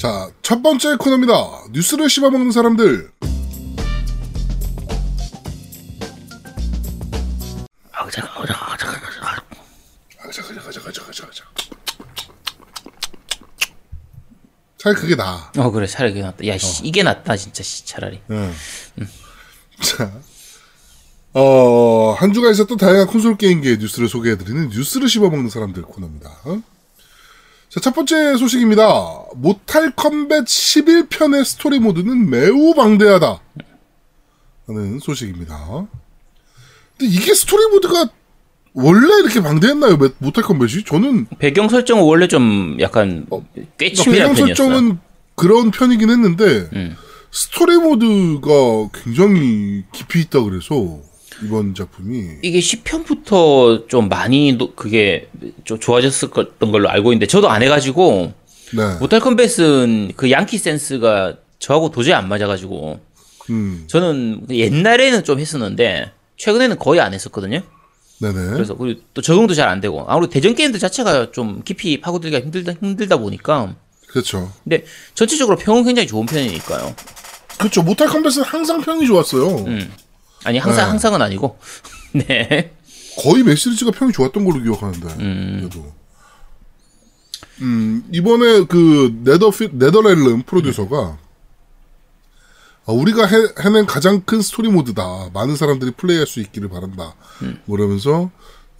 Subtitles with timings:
[0.00, 1.34] 자, 첫 번째 코너입니다.
[1.72, 3.10] 뉴스를 씹어먹는 사람들.
[7.92, 9.40] 아, 잠깐, 잠깐, 잠깐, 잠깐.
[10.16, 11.44] 가자, 가자, 가자, 가자, 가자, 가자.
[14.78, 15.52] 차라리 그게 나아.
[15.58, 16.46] 어 그래 차라리 그게 낫다.
[16.46, 18.22] 야 씨, 이게 낫다 진짜 씨, 차라리.
[18.30, 18.54] 응.
[19.82, 20.10] 자,
[21.34, 26.30] 어, 한 주간 있었던 다양한 콘솔 게임계의 뉴스를 소개해드리는 뉴스를 씹어먹는 사람들 코너입니다.
[26.44, 26.62] 어?
[27.70, 28.82] 자, 첫 번째 소식입니다.
[29.36, 33.40] Mortal Kombat 11편의 스토리 모드는 매우 방대하다.
[34.66, 35.86] 하는 소식입니다.
[36.98, 38.08] 근데 이게 스토리 모드가
[38.72, 39.96] 원래 이렇게 방대했나요?
[39.96, 40.84] 모- Mortal Kombat이?
[40.84, 44.54] 저는 배경 설정은 원래 좀 약간 꽤 그러니까 치밀한 배경 편이었어요.
[44.54, 44.98] 설정은
[45.36, 46.96] 그런 편이긴 했는데 음.
[47.30, 48.50] 스토리 모드가
[49.04, 50.98] 굉장히 깊이 있다 그래서
[51.42, 55.28] 이번 작품이 이게 10편부터 좀 많이 노- 그게
[55.64, 58.32] 좀 좋아졌었던 걸로 알고 있는데 저도 안 해가지고
[58.76, 63.00] 네, 모탈 컴뱃은 그 양키 센스가 저하고 도저히 안 맞아가지고
[63.50, 67.62] 음, 저는 옛날에는 좀 했었는데 최근에는 거의 안 했었거든요.
[68.20, 72.42] 네네, 그래서 그리고 또 적응도 잘 안 되고 아무래도 대전 게임들 자체가 좀 깊이 파고들기가
[72.44, 73.74] 힘들다 힘들다 보니까
[74.08, 76.94] 그렇죠, 근데 전체적으로 평은 굉장히 좋은 편이니까요.
[77.58, 77.82] 그렇죠.
[77.82, 79.64] 모탈 컴뱃은 항상 평이 좋았어요.
[79.66, 79.90] 음.
[80.44, 80.90] 아니 항상 네.
[80.90, 81.58] 항상은 아니고
[82.14, 82.74] 네.
[83.22, 85.92] 거의 매 시리즈가 평이 좋았던 걸로 기억하는데 그래도
[87.60, 91.18] 음 이번에 그 네더 네더렐름 프로듀서가
[92.86, 95.30] 아, 우리가 해, 해낸 가장 큰 스토리 모드다.
[95.32, 97.14] 많은 사람들이 플레이할 수 있기를 바란다.
[97.66, 98.30] 뭐 이러면서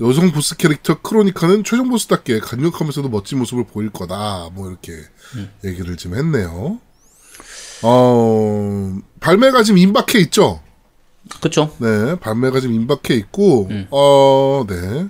[0.00, 4.48] 여성 보스 캐릭터 크로니카는 최종 보스답게 강력하면서도 멋진 모습을 보일 거다.
[4.52, 4.94] 뭐 이렇게
[5.64, 6.80] 얘기를 좀 했네요.
[7.82, 10.60] 어, 발매가 지금 임박해 있죠?
[11.40, 11.74] 그렇죠.
[11.78, 15.06] 네, 발매가 지금 임박해 있고, 어, 네.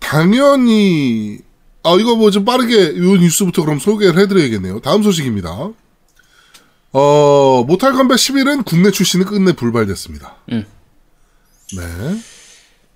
[0.00, 1.38] 당연히,
[1.82, 4.80] 아, 이거 뭐 좀 빠르게 이 뉴스부터 그럼 소개를 해드려야겠네요.
[4.80, 5.70] 다음 소식입니다.
[6.92, 10.36] 어, 모탈 컴뱃 11은 국내 출시는 끝내 불발됐습니다.
[10.52, 10.64] 음.
[11.76, 11.82] 네.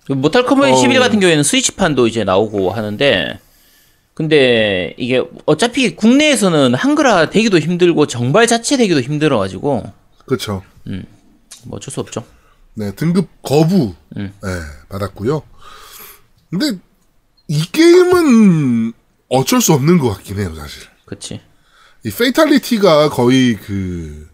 [0.07, 0.77] 그 모탈 컴뱃 어.
[0.77, 3.39] 11 같은 경우에는 스위치판도 이제 나오고 하는데
[4.15, 9.84] 근데 이게 어차피 국내에서는 한글화 되기도 힘들고 정발 자체 되기도 힘들어 가지고
[10.27, 10.62] 그렇죠.
[11.65, 12.25] 뭐 어쩔 수 없죠.
[12.75, 14.33] 네, 등급 거부, 음.
[14.43, 14.49] 네,
[14.89, 15.43] 받았고요.
[16.51, 16.79] 근데
[17.49, 18.93] 이 게임은
[19.29, 20.83] 어쩔 수 없는 것 같긴 해요, 사실.
[21.07, 21.41] 그치.
[22.05, 24.29] 이 fatality가 거의 그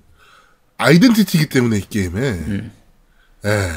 [0.77, 2.71] identity이기 때문에 이 게임에
[3.47, 3.71] 예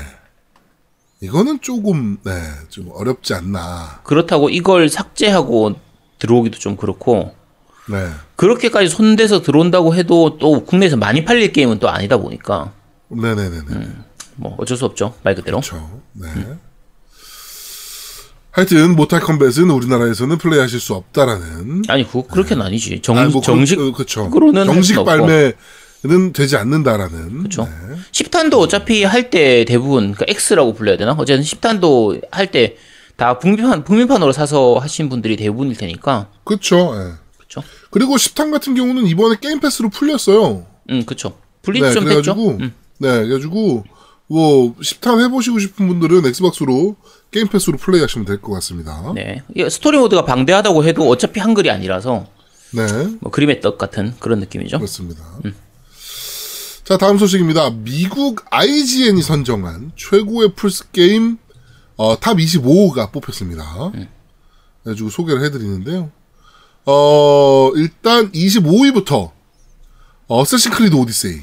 [1.22, 2.31] 이거는 조금 네
[2.69, 5.79] 좀 어렵지 않나 그렇다고 이걸 삭제하고
[6.19, 7.34] 들어오기도 좀 그렇고
[7.90, 12.74] 네 그렇게까지 손대서 들어온다고 해도 또 국내에서 많이 팔릴 게임은 또 아니다 보니까
[13.09, 13.88] 네네네네
[14.35, 15.59] 뭐 어쩔 수 없죠 말 그대로.
[15.62, 16.28] 그렇죠 네
[18.51, 23.01] 하여튼 모탈 컴뱃은 우리나라에서는 플레이하실 수 없다라는 아니 그거 그렇게는 아니지.
[23.03, 25.06] 정, 아니, 뭐 그- 정식 없고.
[25.06, 27.66] 발매는 되지 않는다라는 그렇죠.
[27.66, 27.96] 네.
[28.12, 31.12] 10탄도 어차피 할 때 대부분 그 X라고 불러야 되나?
[31.13, 32.78] 어쨌든 10탄도 할 때
[33.16, 36.29] 다 북미판 북미판으로 사서 하신 분들이 대부분일 테니까.
[36.44, 37.13] 그렇죠 예.
[37.38, 37.63] 그렇죠.
[37.90, 41.35] 그리고 10탄 같은 경우는 이번에 Game Pass로 풀렸어요 음, 그렇죠.
[41.63, 42.35] 풀린 지 네, 좀 됐죠.
[42.35, 42.73] 그래가지고, 음.
[43.00, 43.84] 네, 그래가지고,
[44.28, 46.95] 뭐, 10탄 해보시고 싶은 분들은 Xbox로
[47.31, 49.12] Game Pass로 플레이 하시면 될 것 같습니다.
[49.16, 49.41] 네.
[49.56, 49.69] 네.
[49.69, 52.25] 스토리 모드가 방대하다고 해도 어차피 한글이 아니라서
[53.22, 54.78] 뭐 그림의 떡 같은 그런 느낌이죠.
[54.78, 55.24] 그렇습니다.
[56.84, 57.69] 자, 다음 소식입니다.
[57.72, 61.38] 미국 IGN이 선정한 최고의 플스 게임,
[61.97, 63.91] 어, top 25가 뽑혔습니다.
[64.84, 66.12] 그래가지고 소개를 해드리는데요.
[66.85, 69.31] 어, 일단 25위부터,
[70.28, 71.41] Assassin's Creed Odyssey.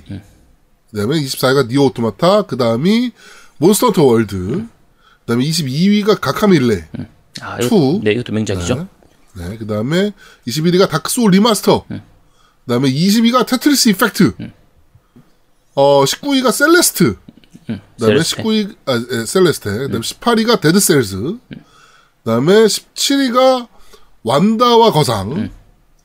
[0.94, 2.42] 그 다음에 24위가 NieR Automata.
[2.42, 3.10] 그 다음이
[3.58, 4.36] Monster Hunter World.
[4.36, 4.66] 그
[5.26, 6.88] 다음에 22위가 가카밀레.
[7.40, 7.66] 아, two.
[7.66, 8.86] 이거, 네, 이것도 명작이죠.
[9.34, 9.48] 네.
[9.48, 10.12] 네, 그 다음에
[10.46, 11.84] 21위가 Dark Souls Remaster.
[11.88, 11.98] 그
[12.68, 14.34] 다음에 20위가 Tetris Effect.
[15.74, 17.16] 어, 19위가 Celeste.
[17.66, 18.42] 그 다음에 Celeste.
[18.44, 19.70] 19위, 아, 에, Celeste.
[19.70, 21.16] 그 다음에 18위가 Dead Cells.
[21.16, 21.58] 그
[22.24, 23.66] 다음에 17위가
[24.22, 25.50] 완다와 거상.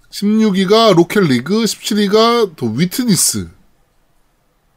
[0.09, 1.63] 16위가 Rocket League.
[1.63, 3.49] 17위가 The Witness.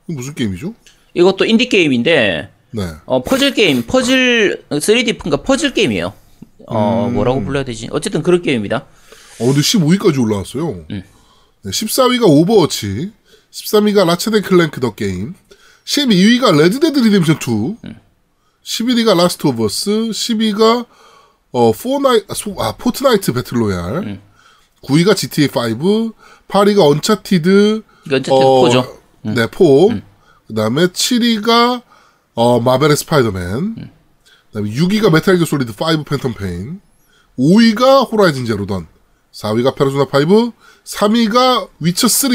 [0.07, 0.75] 무슨 게임이죠?
[1.15, 2.83] 이것도 인디 게임인데 네.
[3.05, 6.13] 어, 퍼즐 게임, 퍼즐 3D 그러니까 퍼즐 게임이에요.
[6.67, 7.15] 어, 음.
[7.15, 7.89] 뭐라고 불러야 되지?
[7.91, 8.77] 어쨌든 그런 게임입니다.
[9.41, 10.87] 어, 근데 15위까지 올라왔어요.
[10.89, 11.05] 네,
[11.65, 13.12] 14위가 Overwatch,
[13.51, 15.35] 13위가 Ratchet Clank The Game,
[15.85, 17.77] 12위가 Red Dead Redemption 2,
[18.65, 20.87] 11위가 Last of Us, 10위가
[21.53, 24.21] 어, 포나이, 아, 소- 아, Fortnite Battle Royale,
[24.85, 26.13] 9위가 GTA 5,
[26.49, 29.02] 8위가 Uncharted, 이거 어쨌든 four죠.
[29.23, 29.89] 네, four.
[30.47, 31.83] 그 다음에 7위가
[32.35, 33.75] 어, Marvel의 Spider-Man.
[33.77, 36.81] 그 다음에 6위가 Metal Gear Solid 5 Phantom Pain.
[37.39, 38.87] 5위가 Horizon Zero Dawn.
[39.33, 40.53] 4위가 페르소나 5,
[40.85, 42.31] 3위가 Witcher 3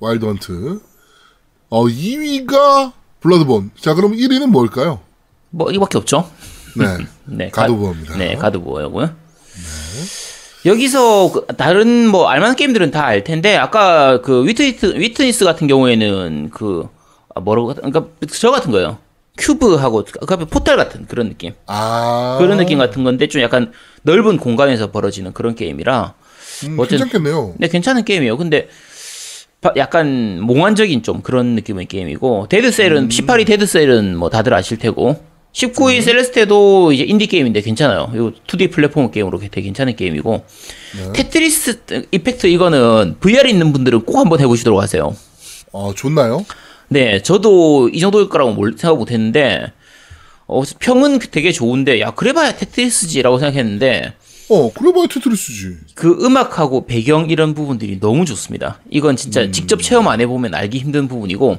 [0.00, 0.80] Wild Hunt,
[1.68, 3.72] 어 2위가 Bloodborne.
[3.78, 5.00] 자, 그럼 1위는 뭘까요?
[5.50, 6.30] 뭐 이거밖에 없죠.
[6.76, 7.06] 네.
[7.26, 8.16] 네, God of War입니다.
[8.16, 9.14] 네, God of War고요.
[10.66, 16.50] 여기서 그 다른 뭐 알만한 게임들은 다 알 텐데 아까 그 Witness Witness 같은 경우에는
[16.52, 16.88] 그
[17.34, 18.98] 아, 뭐라고 같- 그러니까 저 같은 거예요.
[19.38, 21.54] Cube하고 그 앞에 포탈 같은 그런 느낌.
[21.66, 22.36] 아.
[22.38, 23.72] 그런 느낌 같은 건데 좀 약간
[24.02, 26.14] 넓은 공간에서 벌어지는 그런 게임이라
[26.64, 27.54] 음, 어쨌든- 괜찮겠네요.
[27.58, 28.36] 네, 괜찮은 게임이에요.
[28.36, 28.68] 근데
[29.62, 36.00] 바- 약간 몽환적인 좀 그런 느낌의 게임이고 데드셀은 18위 데드셀은 뭐 다들 아실 테고 19위
[36.02, 38.10] Celeste도 이제 인디 게임인데 괜찮아요.
[38.14, 40.44] 이거 2D 플랫폼 게임으로 되게 괜찮은 게임이고
[41.12, 41.80] Tetris
[42.12, 45.14] Effect 이거는 VR 있는 분들은 꼭 한번 해보시도록 하세요.
[45.72, 46.44] 어, 좋나요?
[46.88, 49.72] 네, 저도 이 정도일 거라고 몰- 생각 못 했는데
[50.46, 54.14] 어, 평은 되게 좋은데 야 그래봐야 테트리스지라고 생각했는데
[54.50, 55.76] 어, 그래봐야 테트리스지.
[55.94, 58.80] 그 음악하고 배경 이런 부분들이 너무 좋습니다.
[58.90, 61.58] 이건 진짜 직접 체험 안 해보면 알기 힘든 부분이고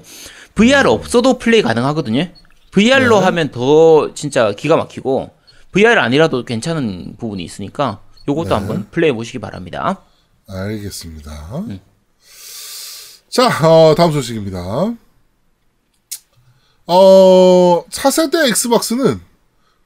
[0.55, 2.27] VR 없어도 플레이 가능하거든요.
[2.71, 5.31] VR로 하면 더 진짜 기가 막히고
[5.71, 10.01] VR 아니라도 괜찮은 부분이 있으니까 요것도 한번 플레이해 보시기 바랍니다.
[10.47, 11.63] 알겠습니다.
[13.29, 14.93] 자, 어, 다음 소식입니다.
[16.87, 19.21] 어, 차세대 Xbox는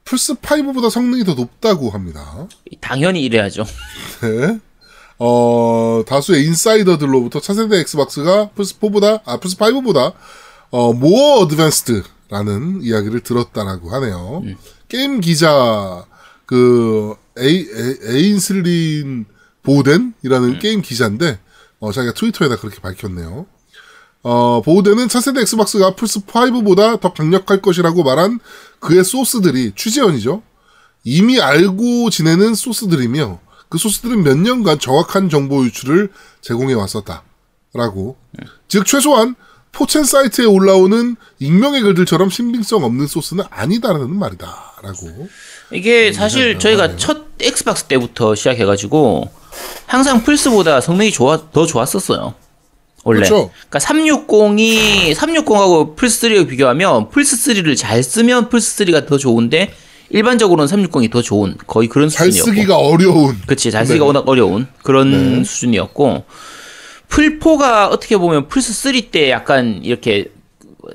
[0.04, 2.48] 플스5보다 성능이 더 높다고 합니다.
[2.80, 3.64] 당연히 이래야죠.
[4.22, 4.58] 네.
[5.18, 10.14] 어, 다수의 insider들로부터 차세대 Xbox가 플스4보다, 아, 플스5보다,
[10.70, 14.42] 어, more advanced 라는 이야기를 들었다라고 하네요.
[14.88, 16.04] 게임 기자,
[16.44, 19.26] 그, 에이, 에이, 에인슬린
[19.62, 21.38] 보덴이라는 게임 기자인데,
[21.80, 23.46] 어, 자기가 트위터에다 그렇게 밝혔네요.
[24.22, 28.40] 어, 보우덴은 차세대 Xbox가 플스5보다 더 강력할 것이라고 말한
[28.80, 30.42] 그의 소스들이 취재원이죠.
[31.04, 33.38] 이미 알고 지내는 소스들이며
[33.68, 37.22] 그 소스들은 몇 년간 정확한 정보 유출을 제공해 왔었다
[37.72, 38.16] 라고.
[38.66, 39.36] 즉 최소한
[39.76, 45.28] 4chan 사이트에 올라오는 익명의 글들처럼 신빙성 없는 소스는 아니다라는 말이다라고.
[45.70, 49.30] 이게 사실 저희가 첫 Xbox 때부터 시작해가지고
[49.84, 52.32] 항상 플스보다 성능이 좋아 더 좋았었어요.
[53.04, 53.18] 원래.
[53.18, 53.50] 그렇죠.
[53.68, 59.74] 그러니까 360이 360하고 플스 3를 비교하면 플스 3를 잘 쓰면 플스 3가 더 좋은데
[60.08, 62.50] 일반적으로는 360이 더 좋은 거의 그런 잘 수준이었고.
[62.50, 63.38] 쓰기가 어려운.
[63.46, 64.06] 그치 잘 쓰기가 네.
[64.06, 66.24] 워낙 어려운 그런 수준이었고
[67.08, 70.30] 플포가 어떻게 보면 플스 3 때 약간 이렇게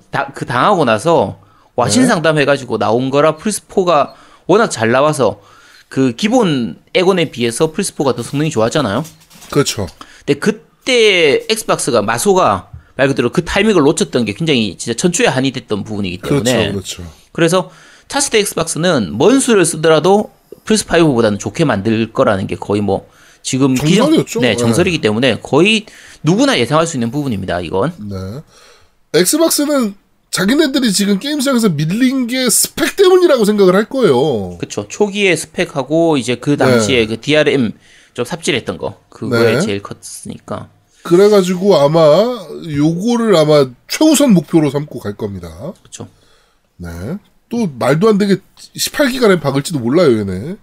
[0.09, 1.39] 다, 그 당하고 나서
[1.75, 4.13] 와신 상담 해가지고 나온 거라 플스 4가
[4.45, 5.41] 워낙 잘 나와서
[5.89, 9.03] 그 기본 엑원에 비해서 플스 4가 더 성능이 좋았잖아요.
[9.49, 9.87] 그렇죠.
[10.25, 15.83] 근데 그때 Xbox가 마소가 말 그대로 그 타이밍을 놓쳤던 게 굉장히 진짜 천추의 한이 됐던
[15.83, 16.43] 부분이기 그렇죠.
[16.43, 17.03] 때문에 그렇죠.
[17.31, 17.71] 그래서
[18.07, 20.31] 차세대 Xbox는 뭔 수를 쓰더라도
[20.65, 23.07] 플스 5보다는 좋게 만들 거라는 게 거의 뭐
[23.41, 24.39] 지금 정설이었죠.
[24.41, 24.55] 네, 네.
[24.55, 25.85] 정설이기 때문에 거의
[26.23, 27.93] 누구나 예상할 수 있는 부분입니다, 이건.
[27.99, 28.15] 네.
[29.13, 29.95] Xbox는
[30.29, 34.57] 자기네들이 지금 게임 시장에서 밀린 게 스펙 때문이라고 생각을 할 거예요.
[34.57, 34.87] 그쵸.
[34.87, 37.73] 초기에 스펙하고 이제 그 당시에 그 DRM
[38.13, 39.01] 좀 삽질했던 거.
[39.09, 39.61] 그거에 네.
[39.61, 40.69] 제일 컸으니까.
[41.03, 41.99] 그래가지고 아마
[42.65, 45.73] 요거를 아마 최우선 목표로 삼고 갈 겁니다.
[45.83, 46.07] 그쵸.
[46.77, 46.89] 네.
[47.49, 48.37] 또 말도 안 되게
[48.77, 50.39] 18기가 램 박을지도 몰라요, 얘네.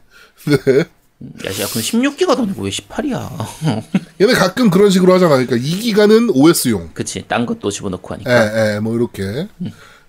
[0.48, 0.84] 네.
[1.20, 3.82] 야, 야, 그럼 16기가 넘고 왜 18이야?
[4.20, 5.36] 얘네 가끔 그런 식으로 하잖아.
[5.36, 6.90] 그러니까 2기가는 OS용.
[6.94, 7.24] 그치.
[7.26, 8.30] 딴 것도 집어넣고 하니까.
[8.30, 9.48] 예, 예, 뭐 이렇게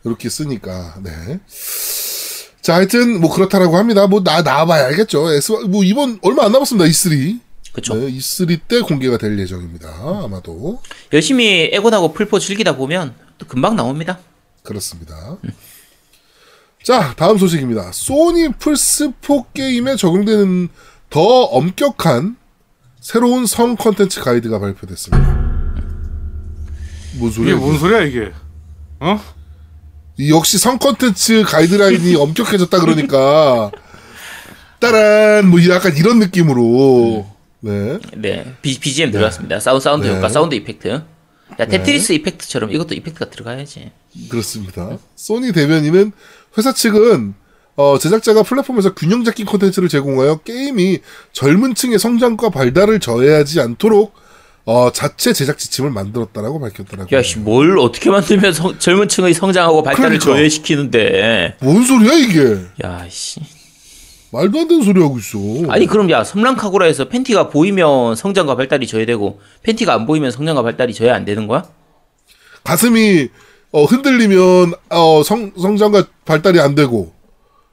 [0.04, 0.96] 이렇게 쓰니까.
[1.04, 1.40] 네.
[2.62, 4.06] 자, 하여튼 뭐 그렇다라고 합니다.
[4.06, 5.32] 뭐 나 나와봐야 알겠죠.
[5.34, 6.86] 엑스 뭐 이번 얼마 안 남았습니다.
[6.88, 7.40] E3.
[7.74, 7.96] 그쵸.
[7.96, 9.90] 네, E3 때 공개가 될 예정입니다.
[10.24, 10.80] 아마도
[11.14, 14.20] 열심히 엑원하고 플포 즐기다 보면 또 금방 나옵니다.
[14.62, 15.38] 그렇습니다.
[16.84, 17.92] 자, 다음 소식입니다.
[17.94, 20.70] 소니 플스4 게임에 적용되는
[21.10, 22.38] 더 엄격한
[23.00, 25.28] 새로운 성 컨텐츠 가이드가 발표됐습니다.
[27.18, 27.56] 뭔 이게 소리야?
[27.56, 28.32] 뭔 소리야 이게?
[29.00, 29.20] 어?
[30.18, 33.72] 이 역시 성 컨텐츠 가이드라인이 엄격해졌다 그러니까
[34.80, 37.26] 따란 뭐 약간 이런 느낌으로
[37.62, 39.60] 네 네, B, BGM 들어갔습니다.
[39.60, 40.16] 사운드, 사운드 네.
[40.16, 41.02] 효과, sound effect.
[41.60, 43.92] 야, Tetris Effect처럼 이것도 effect가 들어가야지.
[44.30, 44.98] 그렇습니다.
[45.16, 46.12] 소니 대변인은
[46.58, 47.34] 회사 측은
[47.80, 51.00] 어, 제작자가 플랫폼에서 균형 잡힌 콘텐츠를 제공하여 게임이
[51.32, 54.14] 젊은 층의 성장과 발달을 저해하지 않도록
[54.66, 57.18] 어, 자체 제작 지침을 만들었다라고 밝혔더라고요.
[57.18, 60.26] 야, 씨, 뭘 어떻게 만들면 성- 젊은 층의 성장하고 발달을 그러니까.
[60.26, 61.56] 저해시키는데.
[61.62, 62.58] 뭔 소리야 이게?
[62.84, 63.40] 야, 씨.
[64.34, 65.40] 말도 안 되는 소리 하고 있어.
[65.72, 71.12] 아니, 그럼 야, 섬랑카구라에서 팬티가 보이면 성장과 발달이 저해되고, 팬티가 안 보이면 성장과 발달이 저해
[71.12, 71.64] 안 되는 거야?
[72.66, 73.30] 가슴이
[73.72, 77.14] 어, 흔들리면 어, 성, 성장과 발달이 안 되고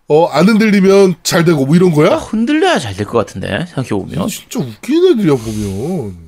[0.09, 2.13] 어, 안 흔들리면 잘 되고, 뭐 이런 거야?
[2.15, 6.27] 아, 흔들려야 잘 될 것 같은데 생각해보면 진짜 웃긴 애들이야, 보면.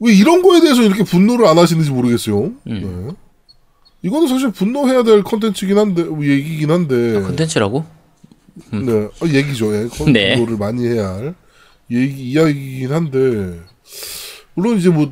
[0.00, 2.52] 왜 이런 거에 대해서 이렇게 분노를 안 하시는지 모르겠어요.
[2.64, 2.82] 네.
[4.02, 7.20] 이거는 사실 분노해야 될 컨텐츠긴 한데, 뭐 얘기긴 한데.
[7.22, 7.84] 컨텐츠라고?
[8.72, 9.74] 네, 어, 얘기죠.
[9.74, 9.88] 예.
[10.12, 10.36] 네.
[10.36, 11.34] 컨트롤을 많이 해야 할
[11.90, 13.58] 얘기 이야기이긴 한데
[14.54, 15.10] 물론 이제 뭐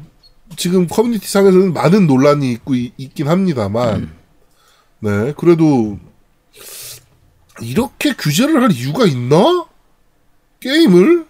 [0.56, 4.11] 지금 커뮤니티 상에서는 많은 논란이 있고 이- 있긴 합니다만
[5.00, 5.99] 네 그래도
[7.62, 9.67] 이렇게 규제를 할 이유가 있나?
[10.61, 11.25] 게임을?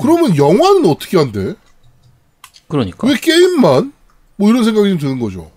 [0.00, 1.54] 그러면 영화는 어떻게 한대
[2.68, 3.06] 그러니까.
[3.08, 3.92] 왜 게임만?
[4.36, 5.50] 뭐 이런 생각이 좀 드는 거죠.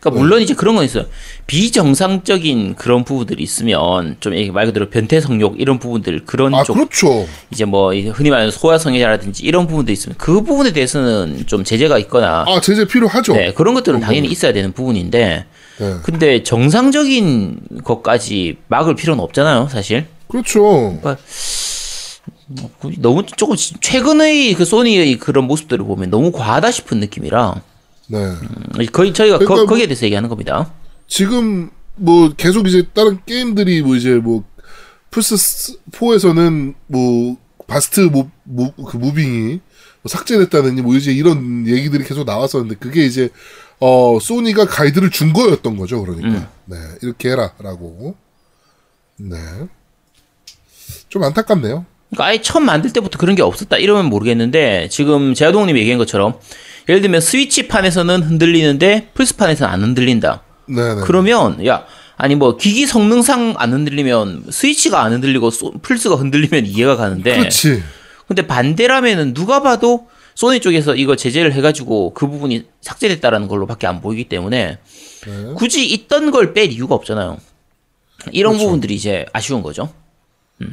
[0.00, 1.06] 그러니까 물론 이제 그런 건 있어요.
[1.46, 7.26] 비정상적인 그런 부분들이 있으면 좀 말 그대로 변태 성욕 이런 부분들 그런 아 쪽 그렇죠.
[7.50, 12.44] 이제 뭐이 흔히 말하는 소아 성애자라든지 이런 부분들이 있으면 그 부분에 대해서는 좀 제재가 있거나
[12.46, 13.32] 아 제재 필요하죠.
[13.32, 14.28] 네, 그런 것들은 당연히.
[14.28, 15.46] 있어야 되는 부분인데
[15.78, 15.96] 네.
[16.02, 20.06] 근데 정상적인 것까지 막을 필요는 없잖아요, 사실.
[20.28, 20.60] 그렇죠
[22.46, 27.62] 뭐 너무 조금 최근의 그 소니의 그런 모습들을 보면 너무 과하다 싶은 느낌이라
[28.08, 30.72] 네 음, 거의 저희가 그러니까 거, 뭐- 거기에 대해서 얘기하는 겁니다.
[31.06, 34.44] 지금 뭐 계속 이제 다른 게임들이 뭐 이제 뭐
[35.10, 35.36] 플스
[35.92, 39.60] 4에서는 뭐 바스트 무, 무, 그 무빙이
[40.02, 43.30] 뭐 삭제됐다느니 뭐 이제 이런 얘기들이 계속 나왔었는데 그게 이제
[43.80, 46.48] 어 소니가 가이드를 준 거였던 거죠 그러니까.
[46.66, 48.16] 네 이렇게 해라라고.
[49.18, 49.36] 네
[51.08, 51.86] 좀 안타깝네요.
[52.10, 56.34] 그러니까 아예 처음 만들 때부터 그런 게 없었다 이러면 모르겠는데 지금 제아동님 얘기한 것처럼
[56.88, 60.42] 예를 들면 스위치판에서는 흔들리는데 플스판에서는 안 흔들린다.
[60.66, 61.02] 네네.
[61.04, 66.96] 그러면 야 아니 뭐 기기 성능상 안 흔들리면 스위치가 안 흔들리고 소- 플스가 흔들리면 이해가
[66.96, 67.82] 가는데 그렇지.
[68.26, 74.28] 근데 반대라면은 누가 봐도 소니 쪽에서 이거 제재를 해가지고 그 부분이 삭제됐다라는 걸로밖에 안 보이기
[74.28, 74.78] 때문에
[75.26, 75.52] 네.
[75.56, 77.38] 굳이 있던 걸 뺄 이유가 없잖아요.
[78.32, 78.66] 이런 그렇죠.
[78.66, 79.92] 부분들이 이제 아쉬운 거죠.
[80.58, 80.66] 네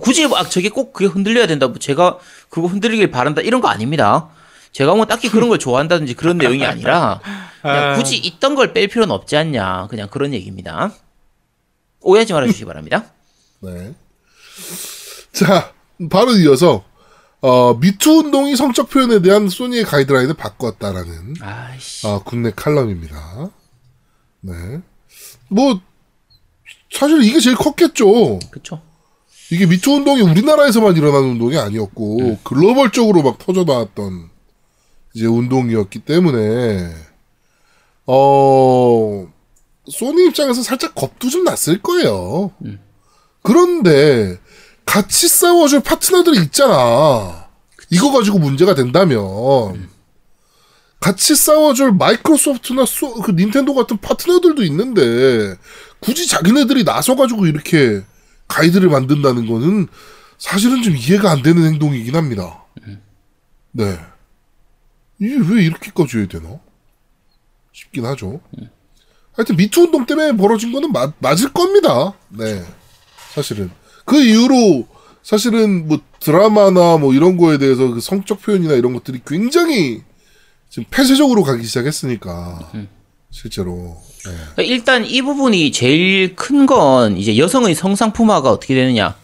[0.00, 1.68] 굳이 막 저게 꼭 그게 흔들려야 된다.
[1.68, 3.40] 뭐 제가 그거 흔들리길 바란다.
[3.40, 4.28] 이런 거 아닙니다.
[4.72, 7.20] 제가 뭐 딱히 그런 걸 좋아한다든지 그런 내용이 아니라
[7.62, 9.86] 그냥 굳이 있던 걸 뺄 필요는 없지 않냐.
[9.88, 10.92] 그냥 그런 얘기입니다.
[12.02, 13.04] 오해하지 말아주시기 바랍니다.
[13.60, 13.94] 네.
[15.32, 15.72] 자,
[16.10, 16.84] 바로 이어서
[17.42, 22.06] 어, 미투 운동이 성적 표현에 대한 소니의 가이드라인을 바꿨다라는 아이씨.
[22.06, 23.50] 어, 국내 칼럼입니다.
[24.40, 24.52] 네.
[25.48, 25.80] 뭐
[26.92, 28.38] 사실 이게 제일 컸겠죠.
[28.50, 28.82] 그쵸.
[29.50, 34.28] 이게 미투 운동이 우리나라에서만 일어나는 운동이 아니었고 글로벌적으로 막 터져 나왔던
[35.14, 36.94] 이제 운동이었기 때문에
[38.06, 39.28] 어
[39.90, 42.52] 소니 입장에서 살짝 겁도 좀 났을 거예요.
[43.42, 44.38] 그런데
[44.90, 47.48] 같이 싸워줄 파트너들이 있잖아.
[47.90, 49.88] 이거 가지고 문제가 된다면
[50.98, 55.56] 같이 싸워줄 마이크로소프트나 소, 그 닌텐도 같은 파트너들도 있는데
[56.00, 58.02] 굳이 자기네들이 나서가지고 이렇게
[58.48, 59.86] 가이드를 만든다는 거는
[60.38, 62.64] 사실은 좀 이해가 안 되는 행동이긴 합니다.
[63.70, 63.96] 네.
[65.20, 66.58] 이게 왜 이렇게까지 해야 되나?
[67.72, 68.40] 싶긴 하죠.
[69.34, 72.12] 하여튼 미투 운동 때문에 벌어진 거는 맞, 맞을 겁니다.
[72.28, 72.64] 네.
[73.32, 73.70] 사실은.
[74.04, 74.86] 그 이후로
[75.22, 80.02] 사실은 뭐 드라마나 뭐 이런 거에 대해서 그 성적 표현이나 이런 것들이 굉장히
[80.68, 82.70] 지금 폐쇄적으로 가기 시작했으니까.
[83.30, 83.96] 실제로.
[84.56, 84.64] 네.
[84.64, 89.14] 일단 이 부분이 제일 큰 건 이제 여성의 성상품화가 어떻게 되느냐.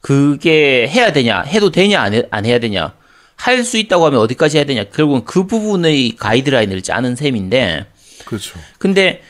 [0.00, 2.94] 그게 해야 되냐, 해도 되냐, 안, 해, 안 해야 되냐.
[3.36, 4.84] 할 수 있다고 하면 어디까지 해야 되냐.
[4.84, 7.86] 결국은 그 부분의 가이드라인을 짜는 셈인데,
[8.24, 8.58] 그렇죠.
[8.78, 9.22] 근데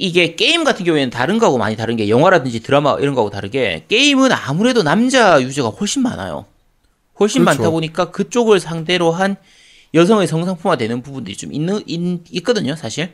[0.00, 4.32] 이게 게임 같은 경우에는 다른 거하고 많이 다른 게 영화라든지 드라마 이런 거하고 다르게 게임은
[4.32, 6.46] 아무래도 남자 유저가 훨씬 많아요.
[7.20, 7.60] 훨씬 그렇죠.
[7.60, 9.36] 많다 보니까 그쪽을 상대로 한
[9.92, 13.10] 여성의 성상품화 되는 부분들이 좀 있는, 있, 있거든요, 사실.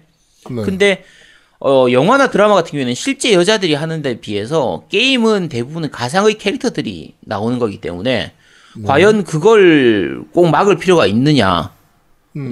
[0.49, 0.63] 네.
[0.63, 1.03] 근데
[1.59, 7.59] 어, 영화나 드라마 같은 경우에는 실제 여자들이 하는 데 비해서 게임은 대부분 가상의 캐릭터들이 나오는
[7.59, 8.31] 거기 때문에
[8.85, 11.73] 과연 그걸 꼭 막을 필요가 있느냐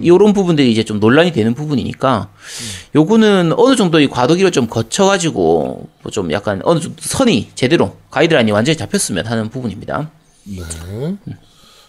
[0.02, 2.30] 이런 부분들이 이제 좀 논란이 되는 부분이니까
[2.94, 8.76] 요거는 어느 정도의 과도기를 좀 거쳐가지고 뭐 좀 약간 어느 정도 선이 제대로 가이드라인이 완전히
[8.78, 10.10] 잡혔으면 하는 부분입니다.
[10.44, 11.16] 네.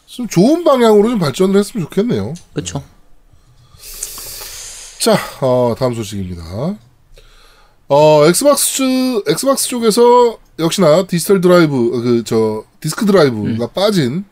[0.08, 2.34] 좀 좋은 방향으로 좀 발전을 했으면 좋겠네요.
[2.54, 2.84] 그렇죠?
[5.00, 6.44] 자, 어, 다음 소식입니다.
[7.88, 14.26] 어, Xbox, Xbox 쪽에서 역시나 디지털 드라이브, 어, 그, 저, 디스크 드라이브가 빠진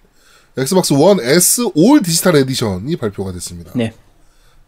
[0.58, 3.72] 엑스박스 원 S 올 디지털 에디션이 발표가 됐습니다.
[3.76, 3.94] 네.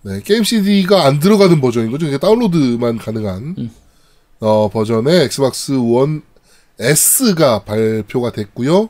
[0.02, 2.06] 네, 게임 CD가 안 들어가는 버전인 거죠.
[2.06, 3.72] 이게 다운로드만 가능한,
[4.40, 6.22] 어, 버전의 Xbox One
[6.80, 8.90] S가 발표가 됐고요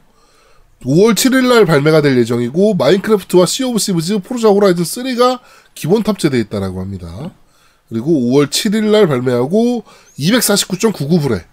[0.83, 5.39] 5월 7일 날 발매가 될 예정이고 Minecraft와 Sea of Thieves Forza Horizon 3가
[5.73, 7.31] 기본 탑재되어 있다라고 합니다.
[7.89, 9.83] 그리고 5월 7일 날 발매하고
[10.19, 11.43] 249.99불에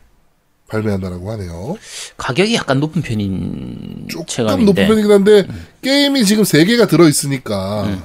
[0.73, 1.77] 발매한다라고 하네요.
[2.17, 4.65] 가격이 약간 높은 편인 조금 체감인데.
[4.65, 5.47] 높은 편이긴 한데
[5.83, 8.01] 게임이 지금 세 개가 들어 있으니까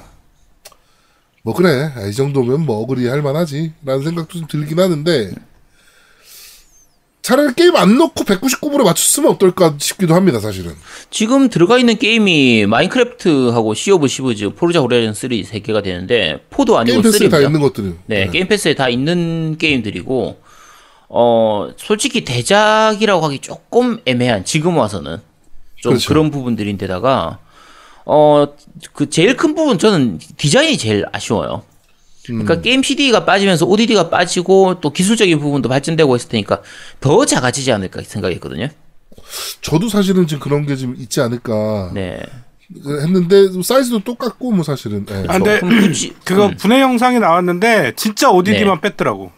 [1.42, 5.32] 뭐 그래 이 정도면 뭐 agree 할 만하지라는 생각도 좀 들긴 하는데
[7.22, 10.72] 차라리 게임 안 넣고 199불에 맞췄으면 어떨까 싶기도 합니다 사실은.
[11.10, 16.74] 지금 들어가 있는 게임이 Minecraft하고 Sea of Thieves, Forza Horizon 3 세 개가 되는데 4도
[16.76, 17.30] 아니고 Game Pass에 3입니다.
[17.30, 17.98] 다 있는 것들은.
[18.06, 20.47] 네, Game Pass에 다 있는 게임들이고
[21.08, 25.18] 어 솔직히 대작이라고 하기 조금 애매한 지금 와서는
[25.76, 26.08] 좀 그렇죠.
[26.08, 27.38] 그런 부분들인데다가
[28.04, 28.46] 어
[28.92, 31.62] 그 제일 큰 부분 저는 디자인이 제일 아쉬워요.
[32.24, 32.62] 그러니까 음.
[32.62, 36.62] 게임 CD가 빠지면서 ODD가 빠지고 또 기술적인 부분도 발전되고 했을 테니까
[37.00, 38.68] 더 작아지지 않을까 생각했거든요.
[39.62, 42.20] 저도 사실은 지금 그런 게 좀 있지 않을까 네.
[42.86, 45.06] 했는데 사이즈도 똑같고 뭐 사실은.
[45.10, 45.24] 예.
[45.28, 45.60] 아, 근데
[46.24, 49.32] 그거 분해 영상이 나왔는데 진짜 ODD만 뺐더라고.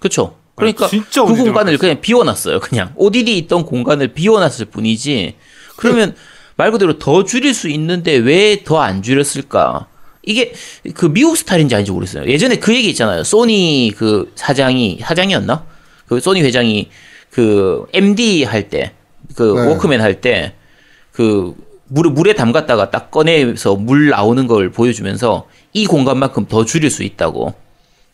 [0.00, 0.36] 그렇죠.
[0.56, 1.78] 그러니까 아, 진짜 그 공간을.
[1.78, 2.60] 그냥 비워놨어요.
[2.60, 5.34] 그냥 ODD 있던 공간을 비워놨을 뿐이지.
[5.76, 6.14] 그러면
[6.56, 9.86] 말 그대로 더 줄일 수 있는데 왜 더 안 줄였을까?
[10.22, 10.54] 이게
[10.94, 12.26] 그 미국 스타일인지 아닌지 모르겠어요.
[12.28, 13.22] 예전에 그 얘기 있잖아요.
[13.22, 15.64] 소니 그 사장이 사장이었나?
[16.08, 16.88] 그 소니 회장이
[17.30, 18.92] 그 MD 할 때,
[19.36, 19.66] 그 네.
[19.68, 21.54] 워크맨 할 때그
[21.88, 27.54] 물에 물에 담갔다가 딱 꺼내서 물 나오는 걸 보여주면서 이 공간만큼 더 줄일 수 있다고.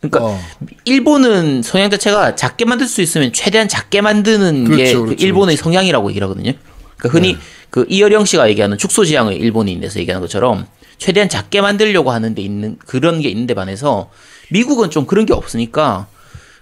[0.09, 0.39] 그러니까 어.
[0.83, 5.55] 일본은 성향 자체가 작게 만들 수 있으면 최대한 작게 만드는 게 그렇죠, 그 그렇죠, 일본의
[5.55, 6.51] 성향이라고 얘기를 하거든요.
[6.97, 7.37] 그러니까 흔히
[7.69, 10.67] 그 이어령 씨가 얘기하는 축소지향의 일본인에서 얘기하는 것처럼
[10.97, 14.09] 최대한 작게 만들려고 하는데 있는 그런 게 있는데 반해서
[14.51, 16.07] 미국은 좀 그런 게 없으니까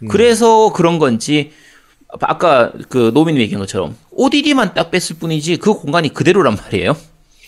[0.09, 1.51] 그래서 그런 건지
[2.21, 6.95] 아까 그 노미님 얘기한 것처럼 ODD만 딱 뺐을 뿐이지 그 공간이 그대로란 말이에요.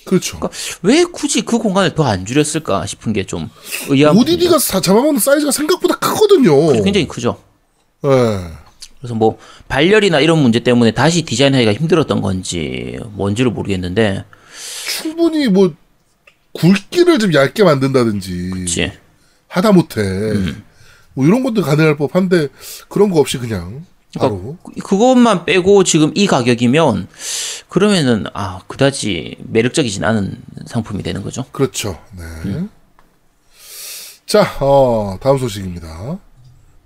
[0.06, 0.38] 그렇죠.
[0.40, 3.50] 그러니까 왜 굳이 그 공간을 더 안 줄였을까 싶은 게 좀
[3.90, 6.74] 의아한 ODD가 사- 잡아먹는 사이즈가 생각보다 크거든요.
[6.84, 7.42] 굉장히 크죠.
[8.06, 8.10] 예.
[9.00, 14.24] 그래서 뭐 발열이나 이런 문제 때문에 다시 디자인하기가 힘들었던 건지 뭔지를 모르겠는데
[14.88, 15.74] 충분히 뭐
[16.54, 18.92] 굵기를 좀 얇게 만든다든지 그치.
[19.48, 20.64] 하다 못해 음.
[21.14, 22.48] 뭐 이런 것도 가능할 법한데
[22.90, 23.86] 그런 거 없이 그냥
[24.20, 27.08] 바로 그- 그것만 빼고 지금 이 가격이면
[27.70, 31.46] 그러면은 아 그다지 매력적이진 않은 상품이 되는 거죠.
[31.52, 32.00] 그렇죠.
[32.18, 32.64] 네.
[34.26, 36.18] 자, 어, 다음 소식입니다.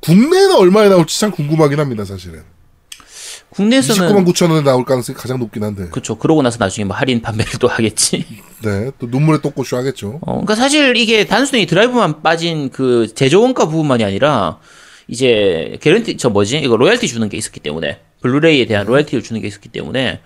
[0.01, 2.39] 국내에는 얼마에 나올지 참 궁금하긴 합니다, 사실은.
[2.39, 5.87] 29만 국내에서는 9천 원에 나올 가능성이 가장 높긴 한데.
[5.89, 6.17] 그렇죠.
[6.17, 8.25] 그러고 나서 나중에 뭐 할인 판매를 또 하겠지.
[8.63, 10.19] 네, 또 눈물의 똥꼬쇼 하겠죠.
[10.21, 14.59] 어, 그러니까 사실 이게 단순히 드라이브만 빠진 그 제조 원가 부분만이 아니라
[15.07, 19.47] 이제 개런티 저 뭐지 이거 로열티 주는 게 있었기 때문에 블루레이에 대한 로열티를 주는 게
[19.47, 20.19] 있었기 때문에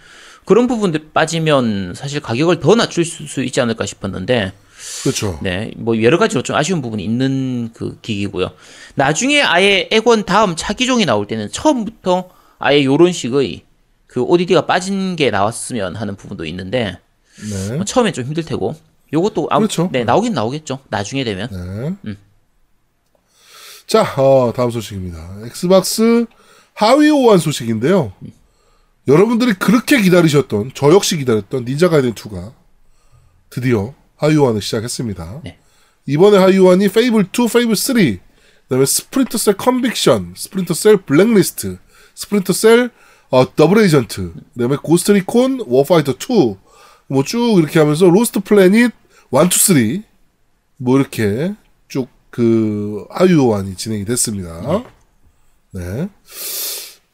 [0.45, 4.53] 그런 부분들 빠지면 사실 가격을 더 낮출 수- 수 있지 않을까 싶었는데
[5.03, 5.37] 그렇죠.
[5.43, 8.49] 네, 뭐 여러 가지로 좀 아쉬운 부분이 있는 그 기기고요.
[8.95, 13.61] 나중에 아예 액원 다음 차기종이 나올 때는 처음부터 아예 요런 식의
[14.07, 16.97] 그 ODD가 빠진 게 나왔으면 하는 부분도 있는데
[17.69, 17.75] 네.
[17.75, 18.75] 뭐 처음엔 좀 힘들 테고
[19.13, 19.89] 요것도 아무 그렇죠.
[19.91, 20.79] 네 나오긴 나오겠죠.
[20.89, 22.15] 나중에 되면 네.
[23.91, 25.39] 자, 어, 다음 소식입니다.
[25.43, 26.25] Xbox
[26.75, 28.13] 하위 호환 소식인데요.
[29.05, 32.53] 여러분들이 그렇게 기다리셨던, 저 역시 기다렸던 Ninja Gaiden 2가
[33.49, 35.41] 드디어 하위 호환을 시작했습니다.
[35.43, 35.59] 네.
[36.05, 38.19] 이번에 하위 호환이 Fable 2, Fable 3, 그
[38.69, 41.77] 다음에 Splinter Cell Conviction, Splinter Cell Blacklist,
[42.15, 42.91] Splinter Cell
[43.29, 46.55] 어, Double Agent, 그 다음에 Ghost Recon Warfighter 2,
[47.07, 48.93] 뭐 쭉 이렇게 하면서 Lost Planet
[49.33, 49.49] 1, 2,
[49.99, 50.03] 3,
[50.77, 51.55] 뭐 이렇게 쭉
[52.31, 54.83] 그 하위 호환이 진행이 됐습니다.
[55.71, 56.09] 네.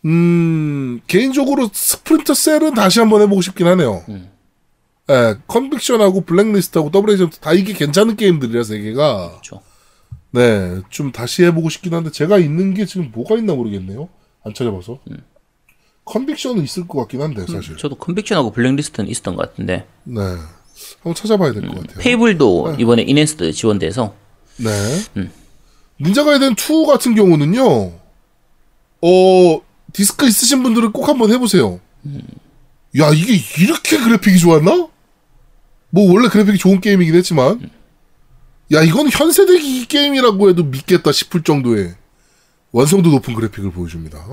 [0.06, 4.04] 음, 개인적으로 Splinter Cell은 다시 한번 해보고 싶긴 하네요.
[5.10, 9.62] 예, Conviction하고 Blacklist하고 Double Agent 다 이게 괜찮은 게임들이라 세 개가 그렇죠.
[10.32, 14.08] 네, 좀 다시 해보고 싶긴 한데 제가 있는 게 지금 뭐가 있나 모르겠네요.
[14.44, 15.00] 안 찾아봐서.
[16.06, 17.76] Conviction은 있을 것 같긴 한데 사실.
[17.76, 22.00] 저도 Conviction하고 Blacklist는 있었던 것 같은데 네, 한번 찾아봐야 될 것 같아요.
[22.00, 24.14] Fable도 이번에 enhanced 지원돼서
[24.58, 25.30] 네.
[26.02, 27.92] Ninja Gaiden 2 같은 경우는요,
[29.02, 29.62] 어,
[29.94, 31.80] 디스크 있으신 분들은 꼭 한번 해보세요.
[33.00, 34.90] 야, 이게 이렇게 그래픽이 좋았나?
[35.90, 37.70] 뭐, 원래 그래픽이 좋은 게임이긴 했지만,
[38.74, 41.96] 야, 이건 현세대 기 게임이라고 해도 믿겠다 싶을 정도의
[42.72, 44.28] 완성도 높은 그래픽을 보여줍니다.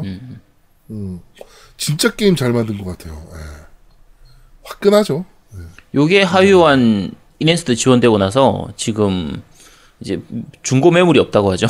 [0.91, 1.21] 음,
[1.77, 3.27] 진짜 게임 잘 만든 것 같아요.
[3.33, 3.65] 예.
[4.65, 5.25] 화끈하죠.
[5.95, 9.43] 요게 하위호환 enhanced 지원되고 나서 지금
[10.01, 10.21] 이제
[10.63, 11.67] 중고 매물이 없다고 하죠.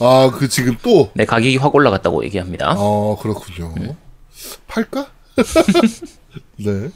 [0.00, 2.72] 아, 그 지금 또, 네 가격이 확 올라갔다고 얘기합니다.
[2.72, 3.74] 아, 그렇군요.
[4.66, 5.10] 팔까?
[6.56, 6.90] 네.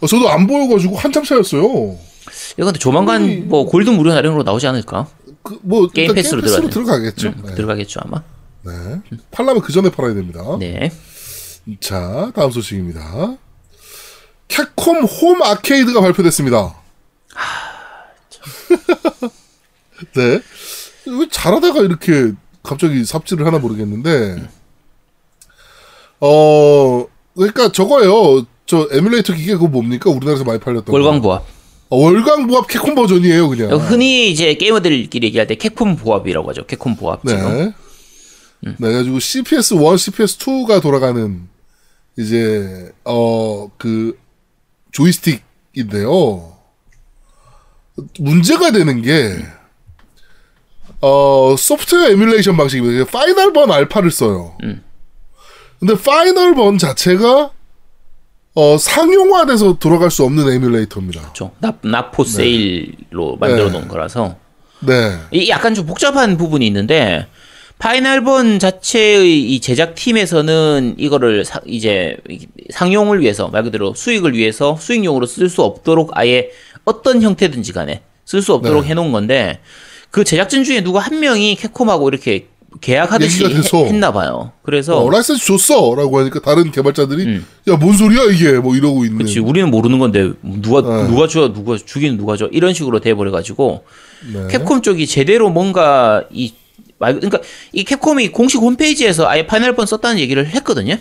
[0.00, 1.62] 어, 저도 안 보여가지고 한참 찾았어요.
[1.62, 5.08] 이거 근데 조만간 뭐 골드 무료 할인으로 나오지 않을까?
[5.42, 7.28] 그, 뭐, 게임 패스로 게임 패스로 들어가겠죠.
[7.28, 7.54] 음, 네.
[7.54, 8.22] 들어가겠죠 아마.
[8.64, 9.00] 네.
[9.30, 10.42] 팔라면 그 전에 팔아야 됩니다.
[10.58, 10.90] 네.
[11.80, 13.36] 자, 다음 소식입니다.
[14.48, 16.76] 캡콤 홈 아케이드가 발표됐습니다.
[20.14, 20.40] 네.
[21.06, 24.48] 왜 잘하다가 이렇게 갑자기 삽질을 하나 모르겠는데,
[26.20, 28.46] 어, 그러니까 저거예요.
[28.66, 30.08] 저 에뮬레이터 기계 그거 뭡니까?
[30.10, 30.92] 우리나라에서 많이 팔렸던 거.
[30.92, 31.44] 월광보합.
[31.90, 33.72] 어, 월광보합 캡콤 버전이에요, 그냥.
[33.78, 36.64] 흔히 이제 게이머들끼리 얘기할 때 캡콤 보합이라고 하죠.
[36.66, 37.42] 캡콤 보합 지금.
[37.58, 37.74] 네.
[38.60, 41.48] 네, 그래가지고 CPS 1, CPS 2가 돌아가는
[42.16, 44.16] 이제 어 그
[44.92, 46.56] 조이스틱인데요.
[48.20, 49.36] 문제가 되는 게
[51.02, 53.10] 어, 소프트웨어 에뮬레이션 방식입니다.
[53.10, 54.56] Final Burn Alpha를 써요.
[55.80, 57.50] 근데 Final Burn 자체가
[58.54, 61.20] 어, 상용화돼서 돌아갈 수 없는 에뮬레이터입니다.
[61.22, 61.50] 그렇죠.
[61.58, 64.36] Not, not for sale로 만들어 놓은 거라서.
[64.80, 65.16] 네.
[65.32, 67.26] 이 약간 좀 복잡한 부분이 있는데
[67.78, 72.16] Final Burn 자체의 이 제작 팀에서는 이거를 사- 이제
[72.70, 76.50] 상용을 위해서 말 그대로 수익을 위해서 수익용으로 쓸 수 없도록 아예
[76.84, 78.90] 어떤 형태든지 간에 쓸 수 없도록 네.
[78.90, 79.60] 해놓은 건데
[80.12, 82.46] 그 제작진 중에 누가 한 명이 캡콤하고 이렇게
[82.80, 83.44] 계약하듯이.
[83.44, 84.52] 해- 했나 봐요.
[84.62, 85.94] 그래서 어, 라이센스 줬어!
[85.94, 88.52] 라고 하니까 다른 개발자들이, 야, 뭔 소리야, 이게!
[88.58, 89.16] 뭐 이러고 있는.
[89.16, 89.18] 음.
[89.18, 91.08] 그렇지 우리는 모르는 건데 누가 네.
[91.08, 93.84] 누가 줘 누가 주기는 누가 줘 이런 식으로 돼버려 가지고
[94.32, 94.48] 네.
[94.50, 97.40] 캡콤 쪽이 제대로 뭔가 이말 그러니까
[97.72, 100.96] 이 캡콤이 공식 홈페이지에서 아예 Final Burn 썼다는 얘기를 했거든요.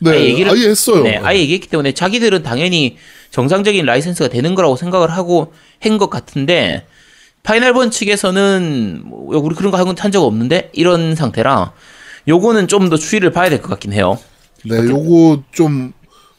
[0.00, 1.02] 네, 아예 얘기를- 아예 했어요.
[1.04, 2.96] 네, 아예 얘기했기 때문에 자기들은 당연히
[3.30, 6.84] 정상적인 라이센스가 되는 거라고 생각을 하고 한 것 같은데
[7.42, 11.72] Final Burn 측에서는 뭐, 우리 그런 거 한 적 없는데 이런 상태라
[12.28, 14.18] 요거는 좀 더 추이를 봐야 될 것 같긴 해요.
[14.64, 15.92] 네, 요거 좀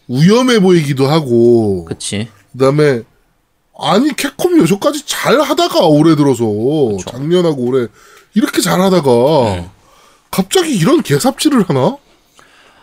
[0.07, 2.29] 위험해 보이기도 하고, 그 그렇지.
[2.57, 3.01] 다음에,
[3.77, 6.43] 아니, 캡콤이 여기까지 잘 하다가 올해 들어서,
[7.05, 7.87] 작년하고 올해,
[8.33, 9.09] 이렇게 잘 하다가,
[9.45, 9.69] 네.
[10.31, 11.97] 갑자기 이런 개삽질을 하나?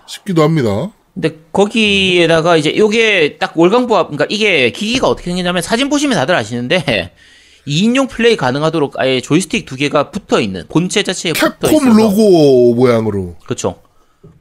[0.06, 0.90] 싶기도 합니다.
[1.14, 7.12] 근데 거기에다가 이제 요게 딱 월광부합 그러니까 이게 기기가 어떻게 생겼냐면 사진 보시면 다들 아시는데
[7.70, 12.74] 2인용 플레이 가능하도록 아예 조이스틱 두 개가 붙어 있는 본체 자체에 붙어 캡콤 있어서 로고
[12.74, 13.36] 모양으로.
[13.44, 13.76] 그렇죠.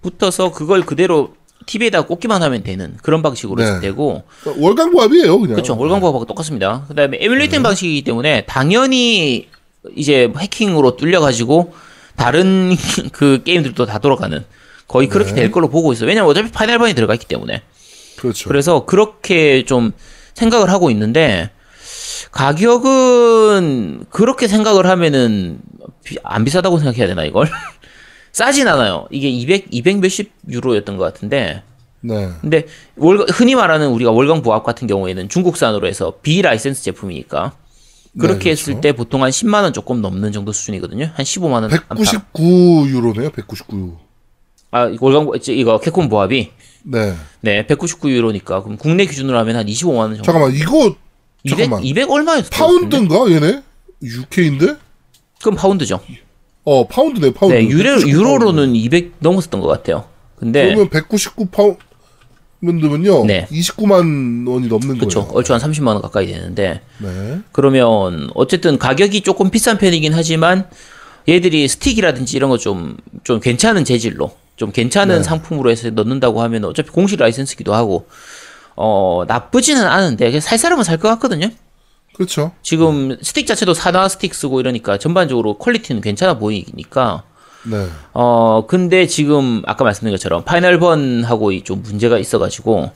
[0.02, 1.34] 붙어서 그걸 그대로
[1.68, 3.80] TV에다 꽂기만 하면 되는 그런 방식으로 네.
[3.80, 5.56] 되고 월광보합이에요, 그냥.
[5.56, 5.78] 그렇죠.
[5.78, 6.86] 월광보합하고 똑같습니다.
[6.88, 7.26] 그다음에 네.
[7.26, 9.48] emulating 방식이기 때문에 당연히
[9.96, 11.74] 이제 해킹으로 뚫려 가지고
[12.16, 12.76] 다른
[13.14, 14.44] 그 게임들도 다 돌아가는
[14.88, 15.42] 거의 그렇게 네.
[15.42, 16.08] 될 걸로 보고 있어요.
[16.08, 17.62] 왜냐면 어차피 Final Burn이 들어가 있기 때문에.
[18.18, 18.50] 그렇죠.
[18.50, 19.92] 그래서 그렇게 좀
[20.34, 21.52] 생각을 하고 있는데
[22.32, 25.60] 가격은 그렇게 생각을 하면은
[26.04, 27.48] 비- 안 비싸다고 생각해야 되나 이걸?
[28.32, 29.08] 싸진 않아요.
[29.12, 31.64] 이게 200 200 몇십 유로였던 것 같은데
[32.02, 32.30] 네.
[32.42, 37.54] 근데 월 흔히 말하는 우리가 월광보합 같은 경우에는 중국산으로 해서 비라이센스 제품이니까
[38.20, 38.82] 그렇게 네, 했을 그렇죠.
[38.82, 41.10] 때 보통 한 10만 원 조금 넘는 정도 수준이거든요.
[41.14, 41.90] 한 15만 원 안팎.
[41.90, 43.98] 199 유로네요, 199.
[44.72, 46.52] 아 월광보- 이거 캡콤 보합이
[46.84, 47.16] 네.
[47.42, 50.24] 네 199 유로니까 그럼 국내 기준으로 하면 한 25만 원 정도.
[50.24, 50.98] 잠깐만, 이거, 200
[51.48, 51.84] 잠깐만.
[51.84, 52.50] 200 얼마였어?
[52.50, 53.64] 파운드인가, 얘네?
[54.02, 54.76] UK인데?
[55.42, 56.02] 그럼 파운드죠.
[56.66, 57.56] 어, 파운드네, 파운드.
[57.56, 60.06] 네, 유로, 199 유로로는 200 넘었었던 것 같아요.
[60.36, 61.48] 근데 그러면 199
[62.62, 63.26] 파운드면요.
[63.26, 63.48] 네.
[63.52, 65.38] 29만 원이 넘는 그쵸 거예요.
[65.38, 67.40] 얼추 한 30만 원 가까이 되는데 네.
[67.52, 70.70] 그러면 어쨌든 가격이 조금 비싼 편이긴 하지만
[71.28, 75.24] 얘들이 스틱이라든지 이런 거 좀좀 괜찮은 재질로 좀 괜찮은 네.
[75.24, 78.08] 상품으로 해서 넣는다고 하면 어차피 공식 라이센스기도 하고
[78.82, 81.50] 어 나쁘지는 않은데 살 사람은 살 것 같거든요.
[82.16, 82.52] 그렇죠.
[82.62, 87.24] 지금 스틱 자체도 산와 스틱 쓰고 이러니까 전반적으로 퀄리티는 괜찮아 보이니까
[87.70, 87.88] 네.
[88.14, 92.92] 어, 근데 지금 아까 말씀드린 것처럼 Final Burn하고 이좀 문제가 있어가지고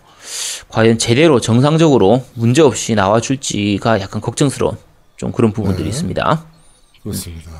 [0.69, 4.77] 과연 제대로 정상적으로 문제 없이 나와줄지가 약간 걱정스러운
[5.17, 6.45] 좀 그런 부분들이 있습니다.
[7.03, 7.51] 그렇습니다.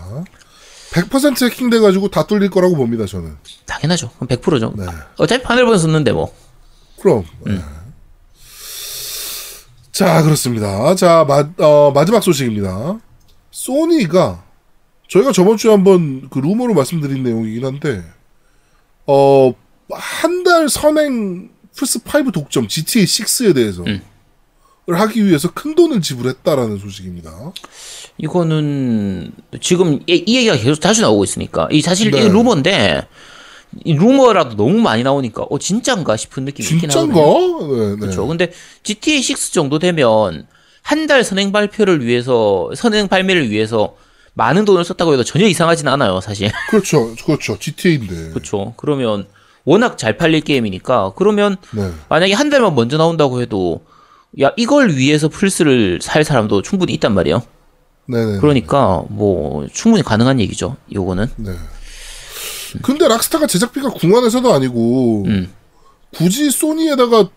[0.93, 3.35] 100% 해킹돼가지고 다 뚫릴 거라고 봅니다, 저는.
[3.65, 4.09] 당연하죠.
[4.19, 4.73] 그럼 100%죠.
[4.77, 4.85] 네.
[5.17, 6.33] 어차피 Final Burn 썼는데 뭐.
[7.01, 7.25] 그럼.
[7.45, 7.59] 네.
[9.93, 10.95] 자, 그렇습니다.
[10.95, 12.99] 자, 마, 어, 마지막 소식입니다.
[13.51, 14.43] 소니가
[15.07, 18.03] 저희가 저번 주에 한번 그 루머로 말씀드린 내용이긴 한데,
[19.05, 19.53] 어,
[19.91, 23.83] 한 달 선행 플스5 독점 GTA 6에 대해서
[24.85, 27.31] 를 하기 위해서 큰 돈을 지불했다라는 소식입니다.
[28.17, 32.23] 이거는 지금 이, 이 얘기가 계속 자주 나오고 있으니까 이 사실 네.
[32.23, 33.07] 이 루머인데 이
[33.85, 37.19] 루머라도 너무 많이 나오니까 어 진짠가 싶은 느낌이 있긴 진짠가?
[37.19, 37.75] 하거든요.
[37.75, 37.95] 네, 네.
[37.97, 38.27] 그렇죠.
[38.27, 38.51] 근데
[38.83, 40.47] GTA 6 정도 되면
[40.81, 43.95] 한 달 선행 발표를 위해서 선행 발매를 위해서
[44.33, 46.51] 많은 돈을 썼다고 해도 전혀 이상하진 않아요, 사실.
[46.69, 47.15] 그렇죠.
[47.25, 47.57] 그렇죠.
[47.57, 48.31] GTA인데.
[48.31, 48.73] 그렇죠.
[48.77, 49.25] 그러면
[49.63, 51.89] 워낙 잘 팔릴 게임이니까 그러면 네.
[52.09, 53.81] 만약에 한 달만 먼저 나온다고 해도
[54.41, 57.43] 야 이걸 위해서 플스를 살 사람도 충분히 있단 말이에요.
[58.07, 58.39] 네네.
[58.39, 60.75] 그러니까 뭐 충분히 가능한 얘기죠.
[60.93, 61.27] 요거는.
[61.37, 61.51] 네.
[62.81, 65.51] 근데 락스타가 제작비가 궁한에서도 아니고 음.
[66.15, 67.29] 굳이 소니에다가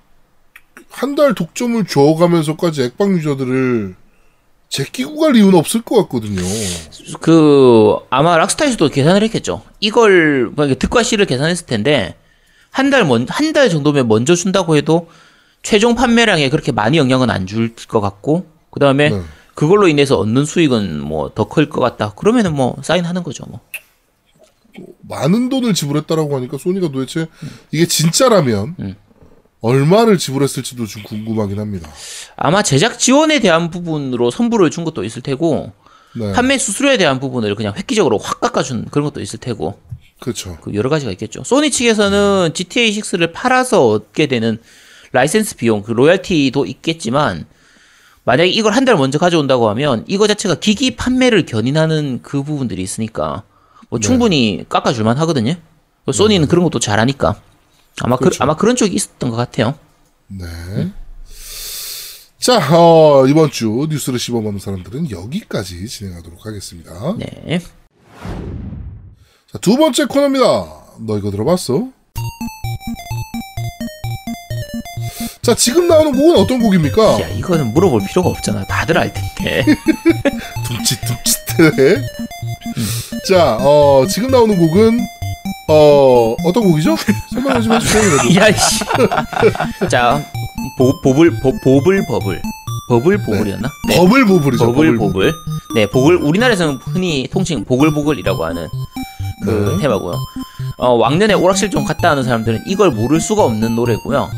[0.90, 3.94] 한 달 독점을 줘가면서까지 액방 유저들을
[4.68, 6.40] 제끼고 갈 이유는 없을 것 같거든요.
[7.20, 9.62] 그 아마 락스타에서도 계산을 했겠죠.
[9.80, 12.14] 이걸 뭐 이렇게 득과 실을 계산했을 텐데
[12.70, 15.08] 한 달먼한 달 정도면 먼저 준다고 해도
[15.62, 19.20] 최종 판매량에 그렇게 많이 영향은 안 줄 것 같고 그 다음에 네.
[19.54, 22.12] 그걸로 인해서 얻는 수익은 뭐 더 클 것 같다.
[22.14, 23.44] 그러면은 뭐 사인하는 거죠.
[23.48, 23.60] 뭐.
[25.08, 27.26] 많은 돈을 지불했다라고 하니까 소니가 도대체
[27.72, 28.94] 이게 진짜라면 음.
[29.60, 31.90] 얼마를 지불했을지도 좀 궁금하긴 합니다.
[32.36, 35.72] 아마 제작 지원에 대한 부분으로 선불을 준 것도 있을 테고
[36.14, 39.78] 네, 판매 수수료에 대한 부분을 그냥 획기적으로 확 깎아준 그런 것도 있을 테고
[40.20, 40.56] 그렇죠.
[40.62, 41.42] 그 여러 가지가 있겠죠.
[41.44, 44.58] 소니 측에서는 GTA 6를 팔아서 얻게 되는
[45.12, 47.46] 라이센스 비용, 그 로얄티도 있겠지만
[48.24, 53.42] 만약에 이걸 한 달 먼저 가져온다고 하면 이거 자체가 기기 판매를 견인하는 그 부분들이 있으니까
[53.88, 55.54] 뭐 충분히 깎아줄만 하거든요.
[56.04, 57.40] 뭐 소니는 그런 것도 잘하니까
[58.02, 58.42] 아마 그, 그렇죠.
[58.42, 59.74] 아마 그런 쪽이 있었던 것 같아요.
[60.28, 60.44] 네.
[62.38, 67.16] 자, 어, 이번 주 뉴스를 씹어먹는 사람들은 여기까지 진행하도록 하겠습니다.
[67.18, 67.60] 네.
[69.50, 70.44] 자, 두 번째 코너입니다.
[71.00, 71.88] 너 이거 들어봤어?
[75.46, 77.20] 자, 지금 나오는 곡은 어떤 곡입니까?
[77.20, 78.64] 야 이거는 물어볼 필요가 없잖아.
[78.64, 79.64] 다들 알 텐데.
[80.66, 82.02] 둠칫둠칫해.
[83.28, 84.98] 자, 어, 지금 나오는 곡은,
[85.68, 86.96] 어, 어떤 곡이죠?
[87.32, 88.02] 설명을 좀 해주세요.
[88.02, 88.34] 그래도.
[88.40, 88.84] 야 씨.
[89.88, 90.20] 자
[90.76, 92.42] 보, 보블 보, 보블 버블
[92.88, 93.68] 버블 보블이었나?
[93.88, 93.96] 네.
[93.98, 94.66] 버블보블이죠.
[94.66, 95.32] 보글 보글.
[95.76, 98.66] 네, 보글 우리나라에서는 흔히 통칭 보글보글이라고 하는
[99.44, 99.82] 그 네.
[99.82, 100.16] 테마고요.
[100.78, 104.28] 어, 왕년에 오락실 좀 갔다 하는 사람들은 이걸 모를 수가 없는 노래고요.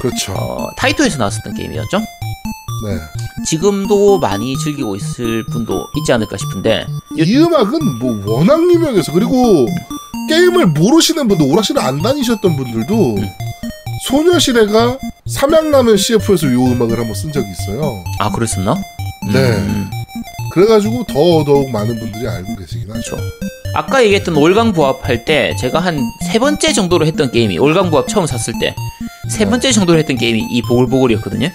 [0.00, 0.32] 그렇죠.
[0.32, 1.98] 어, 타이토에서 나왔었던 게임이었죠.
[1.98, 2.98] 네.
[3.46, 9.66] 지금도 많이 즐기고 있을 분도 있지 않을까 싶은데 이 음악은 뭐 워낙 유명해서 그리고
[10.28, 13.16] 게임을 모르시는 분들 오락실을 안 다니셨던 분들도
[14.08, 18.04] 소녀시대가 삼양라면 CF에서 이 음악을 한번 쓴 적이 있어요.
[18.18, 18.74] 아 그랬었나?
[19.32, 19.56] 네.
[19.56, 19.90] 음,
[20.52, 23.16] 그래가지고 더더욱 많은 분들이 알고 계시긴 하죠.
[23.16, 23.16] 그렇죠.
[23.74, 25.98] 아까 얘기했던 올강부합 할 때 제가 한
[26.30, 28.74] 세 번째 정도로 했던 게임이 올강부합 처음 샀을 때
[29.28, 31.48] 세 번째 정도로 했던 게임이 이 보글보글이었거든요.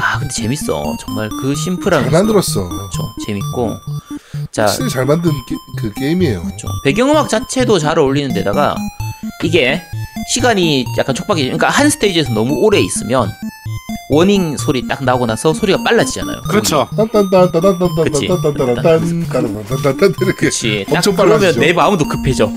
[0.00, 0.96] 아 근데 재밌어.
[1.00, 2.68] 정말 그 심플한 잘 만들었어.
[2.68, 3.14] 그렇죠.
[3.26, 3.76] 재밌고
[4.50, 6.42] 자 진짜 잘 만든 게, 그 게임이에요.
[6.42, 6.68] 그렇죠.
[6.84, 8.74] 배경음악 자체도 잘 어울리는 데다가
[9.42, 9.82] 이게
[10.32, 11.42] 시간이 약간 촉박해.
[11.44, 13.30] 그러니까 한 스테이지에서 너무 오래 있으면
[14.10, 16.42] 워닝 소리 딱 나고 나서 소리가 빨라지잖아요.
[16.42, 16.88] 그렇죠.
[16.94, 18.28] 그렇지.
[20.36, 20.86] 그렇지.
[20.90, 21.38] 엄청 빨라지죠.
[21.52, 22.52] 그러면 내 마음도 급해져.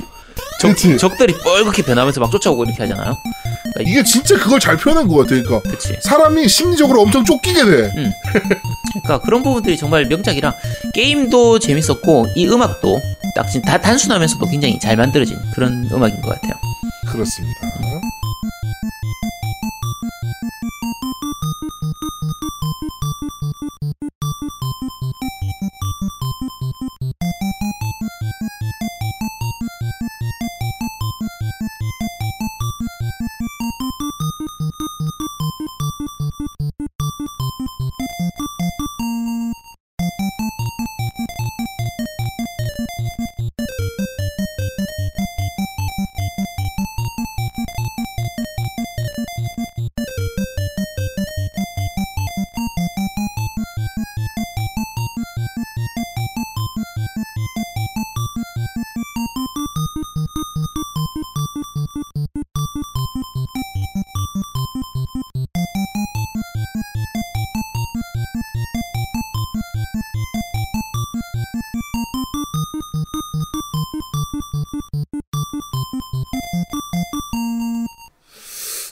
[0.60, 0.98] 적, 그치.
[0.98, 3.18] 적 들이 뻘겋게 변하면서 막 쫓아오고 이렇게 하잖아요.
[3.82, 5.30] 이게 진짜 그걸 잘 표현한 것 같아.
[5.30, 5.96] 그러니까 그치.
[6.02, 7.94] 사람이 심리적으로 엄청 쫓기게 돼.
[9.04, 10.54] 그러니까 그런 부분들이 정말 명작이라
[10.94, 13.00] 게임도 재밌었고 이 음악도
[13.36, 16.54] 딱 다 단순하면서도 굉장히 잘 만들어진 그런 음악인 것 같아요.
[17.12, 17.97] 그렇습니다.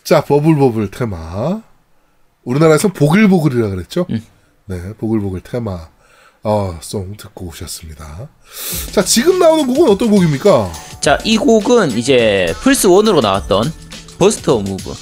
[0.05, 1.63] 자, 버블버블 테마.
[2.43, 4.05] 우리나라에서 보글보글이라 그랬죠?
[4.11, 4.23] 음.
[4.65, 5.94] 네, 보글보글 테마.
[6.47, 8.29] 어, 송 듣고 오셨습니다.
[8.91, 10.71] 자, 지금 나오는 곡은 어떤 곡입니까?
[11.01, 13.73] 자, 이 곡은 이제 플스 1으로 나왔던
[14.19, 14.93] Bust a Move.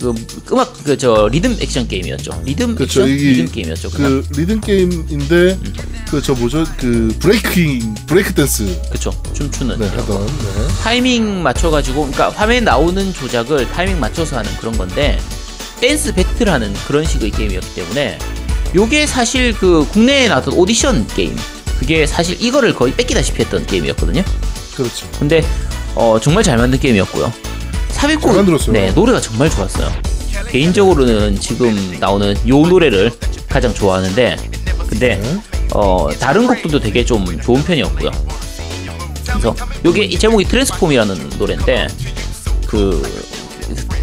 [0.00, 0.14] 그
[0.52, 2.42] 음악 그 저 리듬 액션 게임이었죠.
[2.46, 3.02] 리듬 그렇죠.
[3.02, 3.90] 액션 이게 리듬 게임이었죠.
[3.90, 5.58] 그, 그 리듬 게임인데
[6.10, 6.64] 그저 뭐죠?
[6.78, 9.10] 그 브레이킹 브레이크 댄스 그쵸.
[9.34, 10.18] 춤추는 네, 하던 거.
[10.24, 10.68] 네.
[10.82, 15.18] 타이밍 맞춰 가지고 그러니까 화면에 나오는 조작을 타이밍 맞춰서 하는 그런 건데
[15.80, 18.18] 댄스 배틀하는 그런 식의 게임이었기 때문에
[18.74, 21.36] 요게 사실 그 국내에 나왔던 오디션 게임
[21.78, 24.22] 그게 사실 이거를 거의 뺏기다시피 했던 게임이었거든요.
[24.74, 25.08] 그렇죠.
[25.18, 25.42] 근데
[25.94, 27.32] 어, 정말 잘 만든 게임이었고요.
[27.88, 28.72] 삽입곡 잘 만들었어요.
[28.72, 29.90] 네 노래가 정말 좋았어요.
[30.48, 33.10] 개인적으로는 지금 나오는 요 노래를
[33.48, 34.36] 가장 좋아하는데
[34.88, 35.40] 근데 네.
[35.72, 38.10] 어, 다른 곡들도 되게 좀 좋은 편이었고요.
[39.24, 39.54] 그래서
[39.84, 41.86] 요게 이 제목이 Transform이라는 노래인데
[42.66, 43.02] 그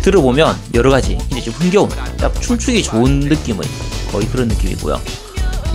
[0.01, 3.67] 들어보면 여러 가지 이제 좀 흥겨운, 딱 춤추기 좋은 느낌의
[4.07, 4.99] 거의 그런 느낌이고요.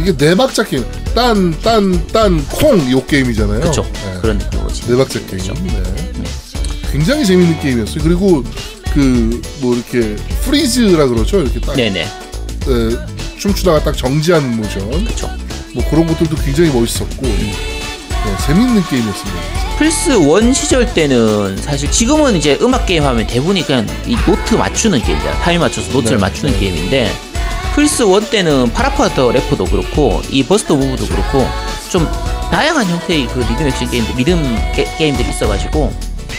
[0.01, 0.85] 이게 네 박자 게임.
[1.14, 3.61] 딴, 딴, 딴, 콩, 요 게임이잖아요.
[3.61, 3.83] 그렇죠.
[3.92, 4.18] 네.
[4.21, 4.87] 그런 느낌이지.
[4.88, 5.55] 네 박자 게임.
[5.66, 5.83] 네.
[6.90, 8.03] 굉장히 재밌는 게임이었어요.
[8.03, 8.45] 그리고
[8.92, 11.40] 그, 뭐 이렇게 freeze라 그러죠.
[11.40, 12.03] 이렇게 딱 네네.
[12.03, 14.90] 에, 춤추다가 딱 정지하는 모션.
[15.05, 15.31] 그렇죠.
[15.75, 19.40] 뭐 그런 것들도 굉장히 멋있었고 네, 재밌는 게임이었습니다.
[19.79, 25.03] 플스 1 시절 때는 사실 지금은 이제 음악 게임 하면 대부분이 그냥 이 노트 맞추는
[25.03, 25.40] 게임이야.
[25.40, 26.61] 타임 맞춰서 노트를 네, 맞추는 네.
[26.61, 27.12] 게임인데
[27.74, 31.46] 플스 1 때는 PaRappa the Rapper도 그렇고 이 Bust A Move도 그렇고
[31.90, 32.06] 좀
[32.50, 34.42] 다양한 형태의 그 리듬 액션 게임들, 리듬
[34.74, 35.92] 게, 게임들이 있어가지고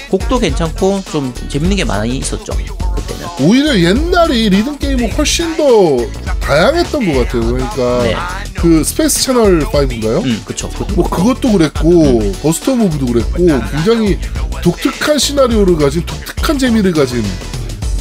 [0.09, 2.53] 곡도 괜찮고 좀 재밌는 게 많이 있었죠.
[2.53, 3.27] 그때는.
[3.41, 5.97] 오히려 옛날이 리듬 게임은 훨씬 더
[6.39, 7.51] 다양했던 것 같아요.
[7.51, 8.15] 그러니까 네.
[8.53, 10.23] 그 Space Channel 5인가요?
[10.23, 10.69] 음, 그쵸.
[10.69, 14.19] 그것도 뭐 그것도 그랬고 Bust A Move도 그랬고 굉장히
[14.61, 17.23] 독특한 시나리오를 가진 독특한 재미를 가진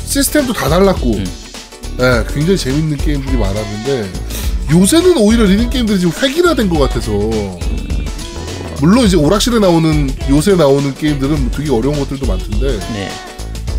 [0.05, 1.42] 시스템도 다 달랐고 음.
[2.01, 4.11] 예, 굉장히 재밌는 게임들이 많았는데
[4.71, 7.13] 요새는 오히려 리듬 게임들이 지금 획일화된 것 같아서
[8.81, 13.13] 물론 이제 오락실에 나오는 요새 나오는 게임들은 되게 어려운 것들도 많던데 네.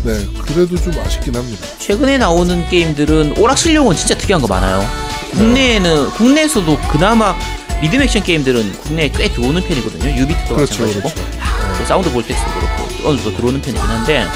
[0.04, 1.66] 네 그래도 좀 아쉽긴 합니다.
[1.78, 4.86] 최근에 나오는 게임들은 오락실용은 진짜 특이한 거 많아요.
[5.32, 7.34] 국내에는 국내에서도 그나마
[7.82, 10.16] 리듬 액션 게임들은 국내에 꽤 들어오는 편이거든요.
[10.16, 11.78] jubeat도 그렇죠, 마찬가지고 그렇죠.
[11.78, 14.26] 그 Sound Voltex도 그렇고 어느 정도 들어오는 편이긴 한데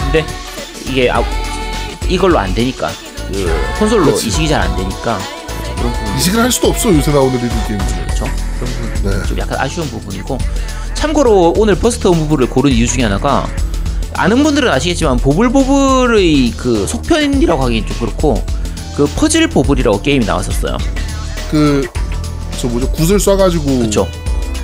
[0.00, 0.26] 근데
[0.88, 1.22] 이게 아,
[2.08, 2.90] 이걸로 안 되니까
[3.32, 4.28] 그 콘솔로 그렇지.
[4.28, 5.18] 이식이 잘 안 되니까
[5.76, 7.86] 그런 부분 이식을 할 수도 없어 요새 나오는 리듬 게임들.
[8.06, 8.24] 그렇죠.
[8.58, 9.26] 그런 부분 네.
[9.26, 10.38] 좀 약간 아쉬운 부분이고
[10.94, 13.46] 참고로 오늘 버스터 무브를 고른 이유 중에 하나가
[14.14, 18.44] 아는 분들은 아시겠지만 보블보블의 그 속편이라고 하기엔 좀 그렇고
[18.96, 20.76] 그 퍼즐 보블이라고 게임이 나왔었어요.
[21.50, 21.88] 그
[22.60, 24.06] 저 뭐죠 굿을 쏴가지고 그렇죠.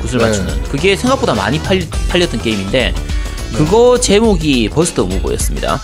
[0.03, 0.27] 굿을 네.
[0.27, 2.95] 맞추는 그게 생각보다 많이 팔, 팔렸던 게임인데
[3.57, 5.81] 그거 제목이 버스터 무브였습니다.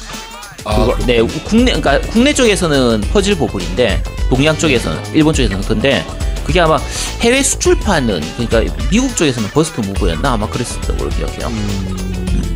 [0.64, 0.96] 아, 그거.
[1.06, 6.04] 네 국내 그러니까 국내 쪽에서는 퍼즐 보블인데 동양 쪽에서는 일본 쪽에서는 근데
[6.44, 6.78] 그게 아마
[7.20, 11.48] 해외 수출판은 그러니까 미국 쪽에서는 버스트 무브였나 아마 그랬었던 걸로 기억해요.
[11.48, 12.54] 음.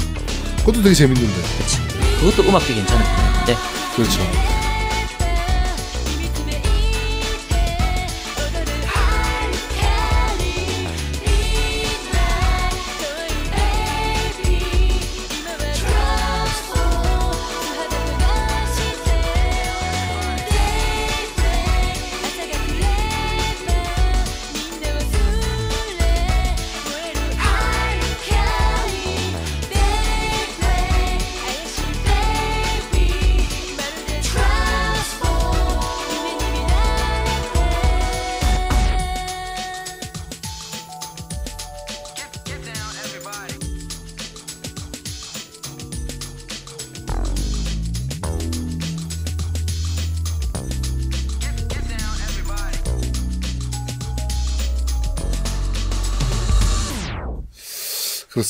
[0.59, 1.35] 그것도 되게 재밌는데.
[1.59, 1.79] 그치.
[2.21, 3.57] 그것도 음악도 괜찮은 편인데
[3.97, 4.58] 그렇죠.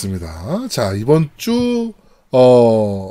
[0.02, 0.68] 그렇습니다.
[0.68, 1.92] 자, 이번 주,
[2.30, 3.11] 어,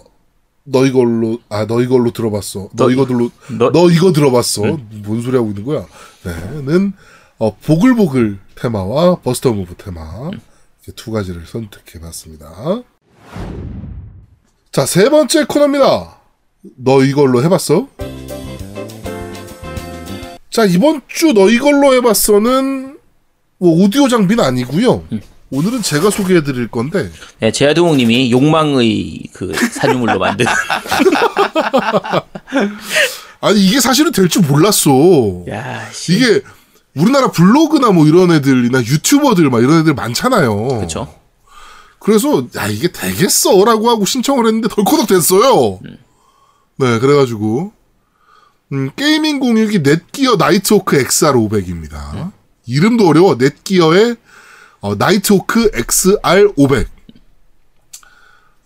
[0.64, 2.70] 너 이걸로, 아, 너 이걸로 들어봤어.
[2.74, 4.62] 너, 너- 이거들로, 너- 너, 이거 들어봤어.
[5.04, 5.86] 뭔 소리 하고 있는 거야?
[6.24, 6.94] 네, 는,
[7.40, 10.32] 어, 보글보글 테마와 버스터 무브 테마.
[10.96, 12.50] 두 가지를 선택해 봤습니다.
[14.72, 16.18] 자, 세 번째 코너입니다.
[16.78, 17.88] 너 이걸로 해봤어?
[20.50, 22.98] 자, 이번 주 너 이걸로 해봤어는,
[23.60, 25.04] 뭐, 오디오 장비는 아니고요
[25.50, 30.46] 오늘은 제가 소개해 드릴 건데, 네, 제아동욱님이 욕망의 그 산유물로 만든
[33.40, 34.92] 아니, 이게 사실은 될 줄 몰랐어.
[35.50, 36.16] 야 씨.
[36.16, 36.42] 이게,
[36.96, 40.68] 우리나라 블로그나 뭐 이런 애들이나 유튜버들 막 이런 애들 많잖아요.
[40.68, 41.14] 그렇죠.
[42.00, 45.80] 그래서 야 이게 되겠어라고 하고 신청을 했는데 덜커덕 됐어요.
[46.78, 47.72] 네, 그래가지고
[48.74, 52.32] 음, gaming 공유기 Netgear Nighthawk XR500입니다.
[52.66, 53.36] 이름도 어려워.
[53.36, 54.16] 넷기어의
[54.82, 56.86] 어, 나이트호크 XR500.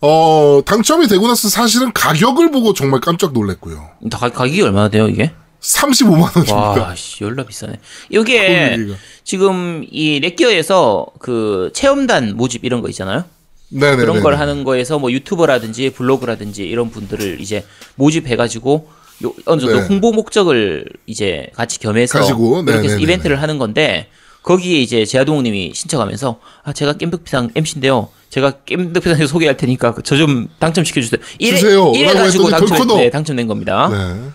[0.04, 3.88] 어 당첨이 되고 나서 사실은 가격을 보고 정말 깜짝 놀랐고요.
[4.10, 5.30] 다 가- 가격이 얼마나 돼요 이게?
[5.60, 6.54] 35만 원입니다.
[6.56, 7.74] 와, 씨, 열나 비싸네.
[8.10, 8.76] 이게.
[9.22, 13.24] 지금 이 Netgear에서 그 체험단 모집 이런 거 있잖아요.
[13.68, 13.96] 네네.
[13.98, 18.90] 그런 걸 하는 거에서 뭐 유튜버라든지 블로그라든지 이런 분들을 이제 모집해가지고
[19.24, 19.86] 요, 어느 정도 네.
[19.86, 23.00] 홍보 목적을 이제 같이 겸해서 가지고, 해서 네네네네.
[23.00, 24.08] 이벤트를 하는 건데
[24.42, 28.08] 거기에 이제 제아동님이 신청하면서 아 제가 겜덕비상 MC인데요.
[28.30, 31.20] 제가 겜덕비상에서 소개할 테니까 저 좀 당첨시켜 주세요.
[31.38, 31.92] 이래, 주세요.
[31.94, 32.88] 이래 가지고 당첨.
[32.96, 33.88] 네, 당첨된 겁니다.
[33.88, 34.30] 네.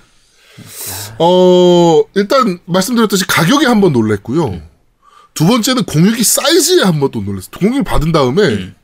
[1.20, 4.62] 어, 일단 말씀드렸듯이 가격에 한번 놀랬고요.
[5.34, 7.52] 두 번째는 공유기 사이즈에 한번 또 놀랐어요.
[7.60, 8.76] 공유기 받은 다음에 음.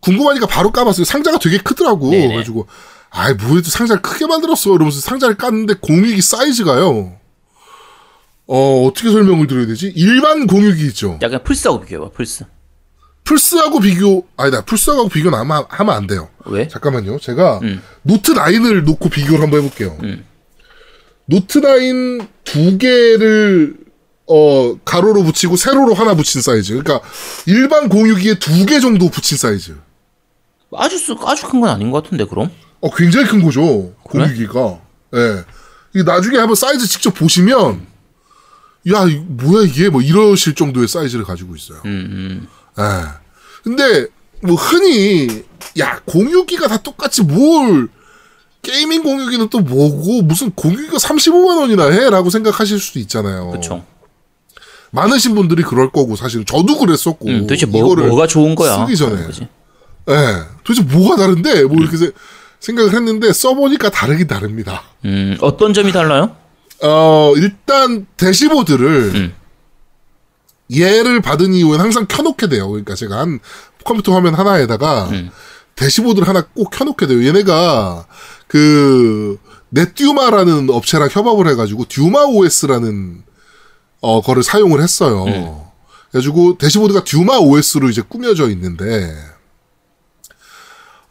[0.00, 1.04] 궁금하니까 바로 까봤어요.
[1.04, 2.10] 상자가 되게 크더라고.
[2.10, 2.26] 네네.
[2.28, 2.66] 그래가지고
[3.10, 7.14] 아이 뭐해도 상자를 크게 만들었어 이러면서 상자를 깠는데 공유기 사이즈가요.
[8.46, 9.92] 어 어떻게 설명을 드려야 되지?
[9.96, 11.18] 일반 공유기 있죠.
[11.22, 12.44] 약간 플스하고 비교해봐, 플스.
[13.24, 16.28] 플스하고 비교 아니다 플스하고 비교는 아마 하면 안 돼요.
[16.46, 16.66] 왜?
[16.66, 17.18] 잠깐만요.
[17.20, 17.80] 제가 음.
[18.02, 19.96] 노트 9을 놓고 비교를 한번 해볼게요.
[20.02, 20.24] 음.
[21.26, 23.76] 노트 9 두 개를
[24.26, 26.72] 어 가로로 붙이고 세로로 하나 붙인 사이즈.
[26.76, 27.00] 그러니까
[27.46, 29.76] 일반 공유기에 두 개 정도 붙인 사이즈.
[30.76, 32.50] 아주, 쓰- 아주 큰 건 아닌 것 같은데, 그럼?
[32.80, 33.94] 어 굉장히 큰 거죠.
[34.10, 34.24] 그래?
[34.24, 34.80] 공유기가.
[35.14, 35.44] 예.
[35.94, 37.86] 이게 나중에 한번 사이즈 직접 보시면
[38.92, 41.78] 야 이- 뭐야 이게 뭐 이러실 정도의 사이즈를 가지고 있어요.
[41.84, 42.46] 음,
[42.78, 42.82] 음.
[42.82, 43.04] 예.
[43.62, 44.06] 근데
[44.42, 45.44] 뭐 흔히
[45.78, 47.88] 야 공유기가 다 똑같이 뭘
[48.62, 53.50] gaming 공유기는 또 뭐고 무슨 공유기가 35만 원이나 해라고 생각하실 수도 있잖아요.
[53.52, 53.84] 그쵸.
[54.90, 58.84] 많으신 분들이 그럴 거고 사실 저도 그랬었고 음, 도대체 뭐, 뭐가 좋은 거야?
[58.84, 59.22] 쓰기 전에.
[60.10, 60.14] 예.
[60.64, 62.10] 도대체 뭐가 다른데 뭐 이렇게 세-
[62.60, 64.82] 생각을 했는데 써보니까 다르긴 다릅니다.
[65.04, 66.36] 음, 어떤 점이 달라요?
[66.82, 69.34] 어 일단 대시보드를 음.
[70.74, 72.68] 얘를 받은 이후엔 항상 켜놓게 돼요.
[72.68, 73.40] 그러니까 제가 한
[73.84, 75.30] 컴퓨터 화면 하나에다가 음.
[75.76, 77.24] 대시보드를 하나 꼭 켜놓게 돼요.
[77.26, 78.06] 얘네가
[78.48, 79.38] 그
[79.70, 83.22] 넷듀마라는 업체랑 협업을 해가지고 듀마 OS라는
[84.00, 85.24] 어 거를 사용을 했어요.
[85.24, 85.58] 음.
[86.10, 89.14] 그래가지고 대시보드가 Duma OS로 이제 꾸며져 있는데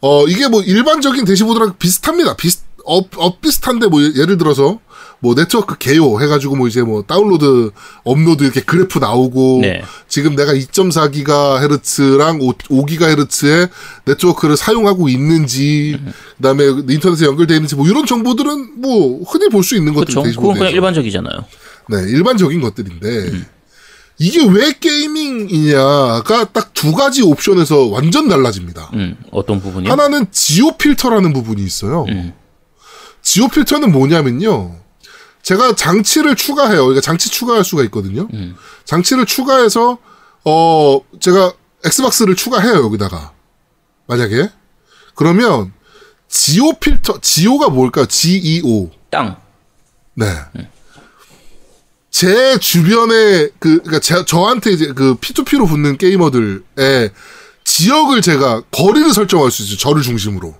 [0.00, 2.36] 어 이게 뭐 일반적인 대시보드랑 비슷합니다.
[2.36, 4.80] 비슷 업, 업 비슷한데 뭐 예- 예를 들어서
[5.22, 7.70] 뭐 네트워크 개요 해가지고 뭐 이제 뭐 다운로드
[8.02, 9.80] 업로드 이렇게 그래프 나오고 네.
[10.08, 13.70] 지금 내가 2.4기가헤르츠랑 5기가헤르츠의
[14.04, 15.96] 네트워크를 사용하고 있는지
[16.38, 20.22] 그다음에 인터넷에 연결되어 있는지 뭐 이런 정보들은 뭐 흔히 볼 수 있는 것들 그쵸.
[20.40, 21.44] 그건 그냥 일반적이잖아요.
[21.90, 23.30] 네, 일반적인 것들인데
[24.18, 28.90] 이게 왜 gaming이냐가 딱 두 가지 옵션에서 완전 달라집니다.
[28.94, 29.88] 음, 어떤 부분이요?
[29.92, 32.06] 하나는 Geo Filter라는 부분이 있어요.
[32.08, 32.32] 음.
[33.22, 34.81] Geo Filter는 뭐냐면요.
[35.42, 36.82] 제가 장치를 추가해요.
[36.84, 38.28] 그러니까 장치 추가할 수가 있거든요.
[38.32, 38.56] 음.
[38.84, 39.98] 장치를 추가해서
[40.44, 41.52] 어 제가
[41.84, 43.32] Xbox를 추가해요 여기다가
[44.06, 44.48] 만약에
[45.14, 45.72] 그러면
[46.28, 48.06] Geo Filter Geo가 뭘까요?
[48.06, 49.36] GEO 땅.
[50.14, 50.26] 네.
[52.10, 57.10] 제 주변에 그 그러니까 제, 저한테 이제 그 P2P로 붙는 게이머들의
[57.64, 59.78] 지역을 제가 거리를 설정할 수 있어요.
[59.78, 60.54] 저를 중심으로.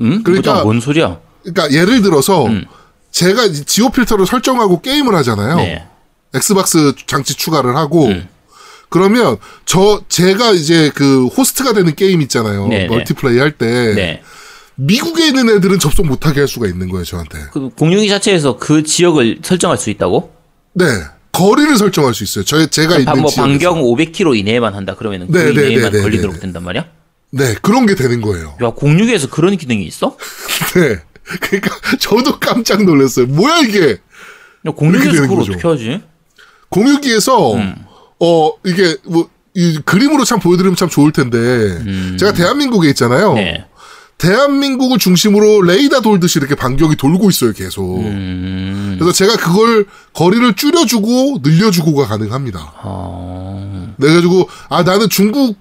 [0.00, 0.22] 음?
[0.22, 1.20] 그러니까- 뭔 소리야?
[1.42, 2.64] 그러니까 예를 들어서 음.
[3.12, 5.56] 제가 Geo Filter를 설정하고 게임을 하잖아요.
[5.56, 5.86] 네.
[6.34, 8.26] Xbox 장치 추가를 하고 음.
[8.88, 12.66] 그러면 저 제가 이제 그 호스트가 되는 게임 있잖아요.
[12.68, 12.86] 네, 네.
[12.88, 14.22] multiplay 할때 네.
[14.74, 17.04] 미국에 있는 애들은 접속 못하게 할 수가 있는 거예요.
[17.04, 17.38] 저한테.
[17.52, 20.32] 그 공유기 자체에서 그 지역을 설정할 수 있다고?
[20.74, 20.84] 네.
[21.32, 22.44] 거리를 설정할 수 있어요.
[22.44, 23.44] 저 제가 바- 있는 뭐 지역.
[23.44, 26.46] 반경 500km 이내에만 한다 그러면은 그 네, 네, 이내에만 네, 네, 걸리도록 네, 네.
[26.46, 26.84] 된단 말이야?
[27.30, 28.56] 네, 그런 게 되는 거예요.
[28.62, 30.16] 야, 공유기에서 그런 기능이 있어?
[30.76, 30.98] 네.
[31.40, 33.26] 그러니까 저도 깜짝 놀랐어요.
[33.26, 33.98] 뭐야 이게?
[34.66, 35.52] 야, 공유기에서 그걸 거죠.
[35.52, 36.00] 어떻게 하지?
[36.68, 37.54] 공유기에서
[38.20, 43.34] 어 이게 뭐 이 그림으로 참 보여드리면 참 좋을 텐데 제가 대한민국에 있잖아요.
[43.34, 43.66] 네.
[44.16, 47.98] 대한민국을 중심으로 레이더 돌듯이 이렇게 반경이 돌고 있어요 계속.
[48.00, 48.96] 음.
[48.98, 52.72] 그래서 제가 그걸 거리를 줄여주고 늘려주고가 가능합니다.
[52.82, 53.88] 아.
[54.00, 55.54] 그래가지고 아 나는 중국 으,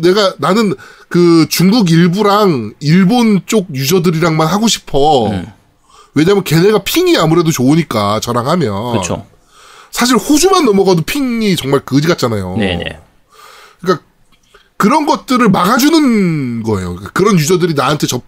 [0.00, 0.74] 내가 나는
[1.08, 5.28] 그 중국 일부랑 일본 쪽 유저들이랑만 하고 싶어.
[5.30, 5.46] 음.
[6.14, 8.92] 왜냐면 걔네가 핑이 아무래도 좋으니까 저랑 하면.
[8.92, 9.26] 그렇죠.
[9.90, 12.56] 사실 호주만 넘어가도 핑이 정말 거지 같잖아요.
[12.56, 13.00] 네네.
[13.80, 14.04] 그러니까
[14.78, 16.90] 그런 것들을 막아주는 거예요.
[16.90, 18.22] 그러니까 그런 유저들이 나한테 접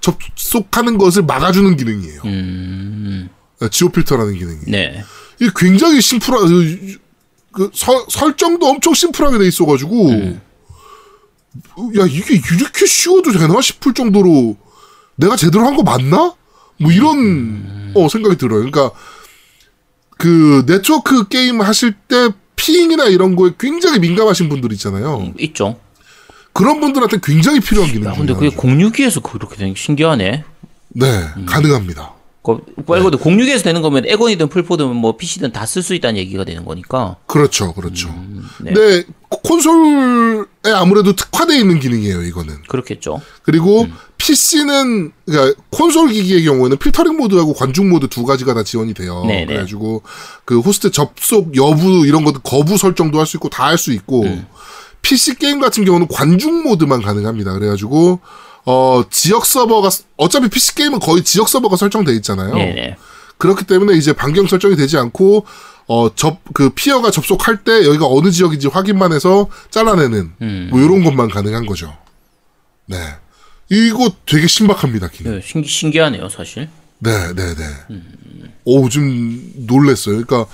[0.00, 2.20] 접속하는 것을 막아주는 기능이에요.
[2.24, 3.28] 음.
[3.70, 4.60] 지오 필터라는 기능이.
[4.68, 5.02] 네.
[5.40, 6.98] 이게 굉장히 심플한 그,
[7.52, 10.40] 그 서- 설정도 엄청 심플하게 돼 있어가지고 음.
[11.98, 14.56] 야 이게 이렇게 쉬워도 되나 싶을 정도로
[15.16, 16.34] 내가 제대로 한 거 맞나?
[16.78, 17.92] 뭐 이런 음.
[17.94, 18.58] 어 생각이 들어요.
[18.68, 18.90] 그러니까
[20.18, 25.32] 그 네트워크 게임 하실 때 ping이나 이런 거에 굉장히 민감하신 분들 있잖아요.
[25.40, 25.78] 있죠.
[26.52, 28.08] 그런 분들한테 굉장히 필요한 기능.
[28.08, 28.60] 야, 중에 근데 그게 하나죠.
[28.60, 30.44] 공유기에서 그렇게 되는 게 신기하네.
[30.96, 31.46] 네 음.
[31.46, 32.12] 가능합니다.
[32.42, 36.44] 그, 말 그대로 공유기에서 되는 거면 엑원이든 플포든 뭐 PC든 다 쓸 수 있다는 얘기가
[36.44, 37.16] 되는 거니까.
[37.26, 38.08] 그렇죠, 그렇죠.
[38.60, 38.72] 네.
[38.72, 42.22] 근데 콘솔에 아무래도 특화되어 있는 기능이에요.
[42.22, 42.62] 이거는.
[42.68, 43.20] 그렇겠죠.
[43.42, 43.94] 그리고 음.
[44.18, 49.22] PC는 그러니까 콘솔 기기의 경우에는 필터링 모드하고 관중 모드 두 가지가 다 지원이 돼요.
[49.26, 49.46] 네네.
[49.46, 50.02] 그래가지고
[50.46, 54.22] 그 호스트 접속 여부 이런 것도 거부 설정도 할 수 있고 다 할 수 있고
[54.22, 54.46] 음.
[55.02, 57.52] PC 게임 같은 경우는 관중 모드만 가능합니다.
[57.52, 58.20] 그래가지고
[58.64, 62.54] 어 지역 서버가 어차피 PC 게임은 거의 지역 서버가 설정돼 있잖아요.
[62.54, 62.96] 네네.
[63.38, 65.46] 그렇기 때문에 이제 반경 설정이 되지 않고
[65.86, 70.68] 어 접 그 peer가 접속할 때 여기가 어느 지역인지 확인만 해서 잘라내는 음.
[70.70, 71.94] 뭐 이런 것만 가능한 거죠.
[72.86, 72.96] 네.
[73.70, 75.32] 이거 되게 신박합니다, 기능.
[75.36, 76.68] 네, 신기, 신기하네요, 사실.
[76.98, 77.64] 네, 네, 네.
[78.64, 80.22] 오, 좀 놀랬어요.
[80.24, 80.46] 그러니까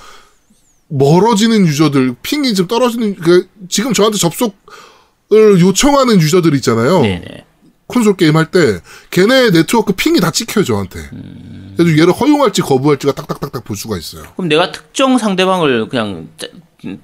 [0.89, 7.03] 멀어지는 유저들, ping이 좀 떨어지는, 그 지금 저한테 접속을 요청하는 유저들 있잖아요.
[7.03, 7.45] 네네.
[7.91, 8.81] 콘솔 게임 할 때
[9.11, 11.01] 걔네 네트워크 ping이 다 찍혀요 저한테.
[11.77, 14.23] 그래서 얘를 허용할지 거부할지가 딱딱딱딱 볼 수가 있어요.
[14.37, 16.49] 그럼 내가 특정 상대방을 그냥 짜-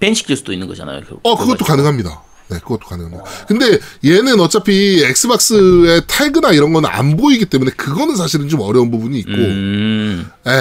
[0.01, 1.01] ban시킬 수도 있는 거잖아요.
[1.01, 1.21] 결국.
[1.23, 2.23] 어 그것도 가능합니다.
[2.49, 3.25] 네, 그것도 가능합니다.
[3.49, 9.19] 근데 얘는 어차피 엑스박스의 태그나 이런 거는 안 보이기 때문에 그거는 사실은 좀 어려운 부분이
[9.19, 10.53] 있고, 음, 예.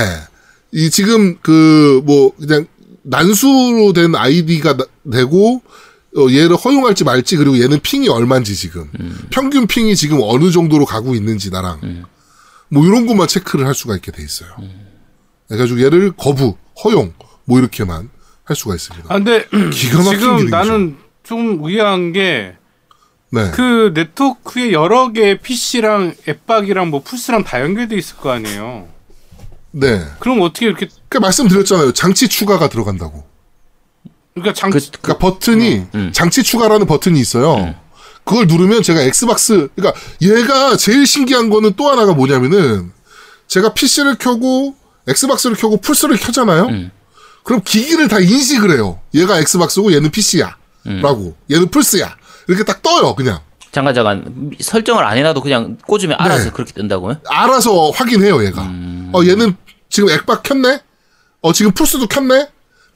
[0.71, 2.65] 이 지금 그 뭐 그냥
[3.03, 5.61] 난수로 된 아이디가 나- 되고
[6.17, 8.89] 어, 얘를 허용할지 말지 그리고 얘는 핑이 얼마인지 지금
[9.31, 12.05] 평균 핑이 지금 어느 정도로 가고 있는지 나랑
[12.69, 14.49] 뭐 이런 것만 체크를 할 수가 있게 돼 있어요.
[15.47, 17.13] 그래가지고 얘를 거부, 허용
[17.45, 18.09] 뭐 이렇게만
[18.43, 19.07] 할 수가 있습니다.
[19.09, 20.49] 아, 근데 기가 막힌 지금 기능이죠.
[20.55, 22.55] 나는 좀 의아한 게
[23.31, 23.51] 네.
[23.51, 28.87] 그 네트워크에 여러 개의 PC랑 엑박이랑 뭐 플스랑 다 연결돼 있을 거 아니에요.
[29.71, 30.05] 네.
[30.19, 31.91] 그럼 어떻게 이렇게 그 말씀드렸잖아요.
[31.91, 33.25] 장치 추가가 들어간다고.
[34.35, 36.11] 그러니까 장 그, 그러니까 버튼이 음.
[36.13, 37.73] 장치 추가라는 버튼이 있어요.
[38.25, 42.91] 그걸 누르면 제가 엑스박스 그러니까 얘가 제일 신기한 거는 또 하나가 뭐냐면은
[43.47, 44.75] 제가 PC를 켜고
[45.07, 46.65] 엑스박스를 켜고 플스를 켜잖아요.
[46.65, 46.91] 음.
[47.43, 48.99] 그럼 기기를 다 인식을 해요.
[49.13, 50.57] 얘가 엑스박스고 얘는 PC야.
[50.87, 51.01] 음.
[51.01, 51.35] 라고.
[51.51, 52.15] 얘는 플스야.
[52.47, 53.39] 이렇게 딱 떠요, 그냥.
[53.71, 56.49] 잠깐 잠깐 설정을 안 해놔도 그냥 꽂으면 알아서 네.
[56.49, 57.17] 그렇게 뜬다고요?
[57.29, 58.63] 알아서 확인해요, 얘가.
[58.63, 59.11] 음.
[59.13, 59.55] 어, 얘는
[59.89, 60.79] 지금 엑박 켰네?
[61.41, 62.47] 어, 지금 플스도 켰네?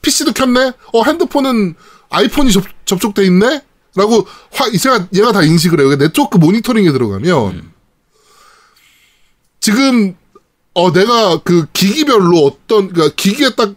[0.02, 0.72] PC도 켰네?
[0.92, 1.74] 어, 핸드폰은
[2.10, 3.62] 아이폰이 접, 접속돼 있네?
[3.96, 5.96] 라고, 화, 제가, 얘가 다 인식을 해요.
[5.96, 7.72] 네트워크 모니터링에 들어가면,
[9.60, 10.16] 지금,
[10.74, 13.74] 어, 내가 그 기기별로 어떤, 그니까 기기에 딱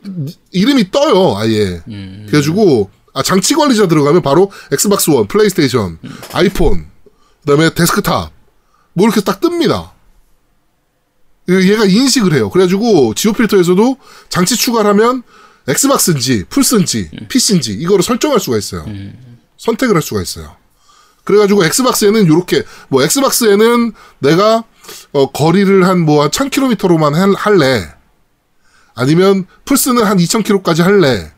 [0.52, 1.82] 이름이 떠요, 아예.
[2.28, 6.00] 그래가지고, 아, 장치 관리자 들어가면 바로 엑스박스 원, 플레이스테이션,
[6.32, 6.86] 아이폰,
[7.42, 8.32] 그 다음에 데스크탑,
[8.94, 9.92] 뭐 이렇게 딱 뜹니다.
[11.50, 12.50] 얘가 인식을 해요.
[12.50, 13.98] 그래가지고 geo filter에서도
[14.30, 15.24] 장치 추가를 하면
[15.68, 18.86] 엑스박스인지 플스인지 PC인지 이거를 설정할 수가 있어요.
[19.58, 20.56] 선택을 할 수가 있어요.
[21.24, 24.64] 그래가지고 엑스박스에는 요렇게 뭐 엑스박스에는 내가
[25.14, 27.88] 어, 거리를 한 뭐 한 1000km로만 할래.
[28.96, 31.32] 아니면 플스는 한 2000km까지 할래.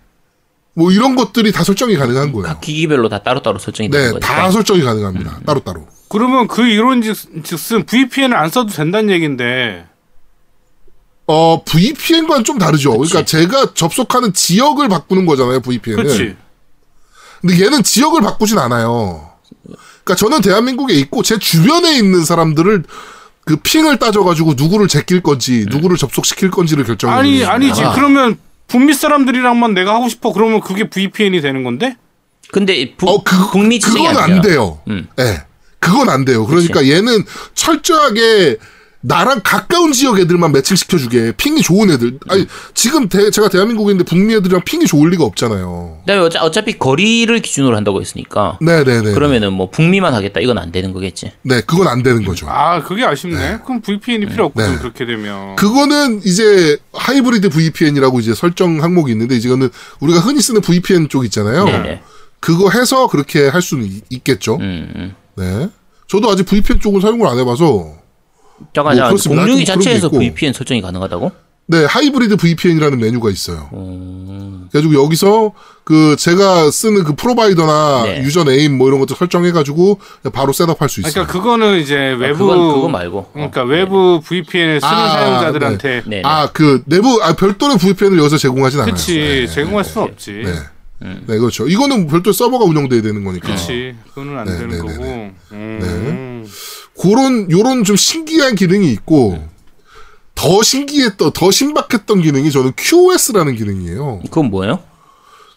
[0.74, 2.48] 뭐 이런 것들이 다 설정이 가능한 거예요.
[2.48, 4.28] 각 기기별로 다 따로따로 설정이 되는 네, 거니까.
[4.28, 5.40] 다 설정이 가능합니다.
[5.46, 5.88] 따로따로.
[6.10, 9.86] 그러면 그 이론 즉슨 VPN을 안 써도 된다는 얘긴데
[11.28, 12.92] 어, VPN과는 좀 다르죠.
[12.92, 16.04] 그러니까 제가 접속하는 지역을 바꾸는 거잖아요, VPN은.
[16.04, 16.36] 그렇지.
[17.42, 19.32] 근데 얘는 지역을 바꾸진 않아요.
[20.04, 22.84] 그러니까 저는 대한민국에 있고 제 주변에 있는 사람들을
[23.44, 27.44] 그 핑을 따져가지고 누구를 제낄 건지 누구를 접속시킬 건지를 결정하는 아니.
[27.44, 31.98] 아니지 그러면 북미 사람들이랑만 내가 하고 싶어 그러면 그게 VPN이 되는 건데?
[32.52, 34.42] 근데 부, 어, 그, 북미 지정이 그건 안.
[34.42, 34.80] 돼요.
[34.90, 34.92] 예.
[34.94, 35.08] 음.
[35.80, 36.46] 그건 안 돼요.
[36.48, 37.24] 그러니까 얘는
[37.54, 38.58] 철저하게
[39.08, 42.18] 나랑 가까운 지역 애들만 매칭시켜주게 핑이 좋은 애들.
[42.28, 46.00] 아니, 지금 대- 제가 대한민국에 있는데 북미 애들이랑 핑이 좋을 리가 없잖아요.
[46.08, 48.58] 어차, 어차피 거리를 기준으로 한다고 했으니까.
[48.62, 49.14] 네네네.
[49.14, 51.32] 그러면은 뭐 북미만 하겠다 이건 안 되는 거겠지.
[51.44, 52.48] 네, 그건 안 되는 거죠.
[52.50, 53.60] 아 그게 아쉽네.
[53.64, 54.78] 그럼 VPN이 필요 없거든 네.
[54.80, 55.56] 그렇게 되면.
[55.56, 61.66] 그거는 이제 하이브리드 VPN이라고 이제 설정 항목이 있는데 이거는 우리가 흔히 쓰는 VPN 쪽 있잖아요.
[61.66, 62.02] 네네.
[62.40, 64.56] 그거 해서 그렇게 할 수는 있- 있겠죠.
[64.56, 65.16] 음, 음.
[65.38, 65.70] 네.
[66.08, 67.94] 저도 아직 VPN 쪽은 사용을 안 해봐서
[68.74, 69.38] 잠깐 뭐 잠깐.
[69.38, 70.10] 공유기 자체에서.
[70.10, 71.32] VPN 설정이 가능하다고?
[71.68, 73.70] 네 하이브리드 VPN이라는 메뉴가 있어요.
[73.74, 75.52] 음, 그래가지고 여기서
[75.84, 78.24] 그 제가 쓰는 그 provider나 네.
[78.24, 80.00] user name 뭐 이런 것들 설정해가지고
[80.32, 81.12] 바로 setup할 수 있어요.
[81.12, 83.32] 그러니까 그거는 이제 외부 그건 그거 말고.
[83.34, 86.22] 그러니까 외부 VPN을 쓰는 아, 사용자들한테 네.
[86.24, 88.94] 아그 내부 아 별도의 VPN을 여기서 제공하진 않아요.
[88.94, 89.48] 그치 네.
[89.48, 90.32] 제공할 수는 없지.
[90.46, 90.54] 네.
[91.28, 91.68] 네, 그렇죠.
[91.68, 93.48] 이거는 별도 서버가 운영돼야 되는 거니까.
[93.50, 95.04] 그치 그거는 안 네, 되는 네, 거고.
[95.04, 96.35] 네, 음.
[97.00, 99.44] 그런 요런 좀 신기한 기능이 있고
[100.34, 104.22] 더 신기했던 더 신박했던 기능이 저는 QoS라는 기능이에요.
[104.26, 104.84] 그건 뭐예요?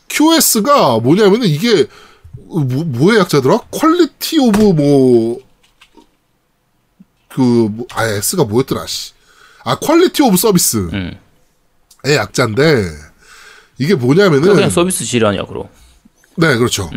[0.08, 1.86] QoS가 뭐냐면은 이게
[2.34, 3.58] 뭐, 뭐의 약자더라?
[3.70, 5.40] quality of 뭐
[7.28, 9.12] 그, 뭐, 아, S가 뭐였더라, 씨.
[9.62, 11.18] 아, quality of service의 음.
[12.04, 12.84] 약자인데,
[13.78, 15.68] 이게 뭐냐면은, 그냥 서비스 질이야 그럼.
[16.36, 16.90] 네, 그렇죠.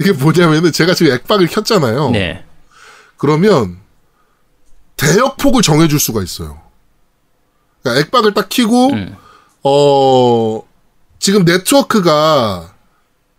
[0.00, 2.10] 이게 뭐냐면은, 제가 지금 액박을 켰잖아요.
[2.10, 2.44] 네.
[3.16, 3.78] 그러면
[4.96, 6.60] 대역폭을 정해줄 수가 있어요.
[7.82, 9.16] 그러니까 액박을 딱 키고 음.
[9.62, 10.62] 어
[11.18, 12.74] 지금 네트워크가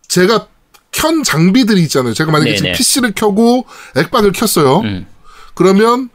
[0.08, 0.48] 제가
[0.92, 2.14] 켠 장비들이 있잖아요.
[2.14, 2.78] 제가 만약에 지금 네네.
[2.78, 3.66] PC를 켜고
[3.96, 4.80] 액박을 켰어요.
[4.80, 5.08] 음.
[5.54, 6.10] 그러면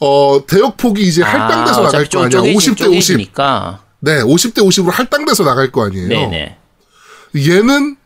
[0.00, 2.40] 어 대역폭이 이제 할당돼서 나갈 거 아니야.
[2.40, 3.16] 50대 50.
[3.18, 6.08] 니까 네, 50대 50으로 할당돼서 나갈 거 아니에요.
[6.08, 6.56] 네네.
[7.36, 7.96] 얘는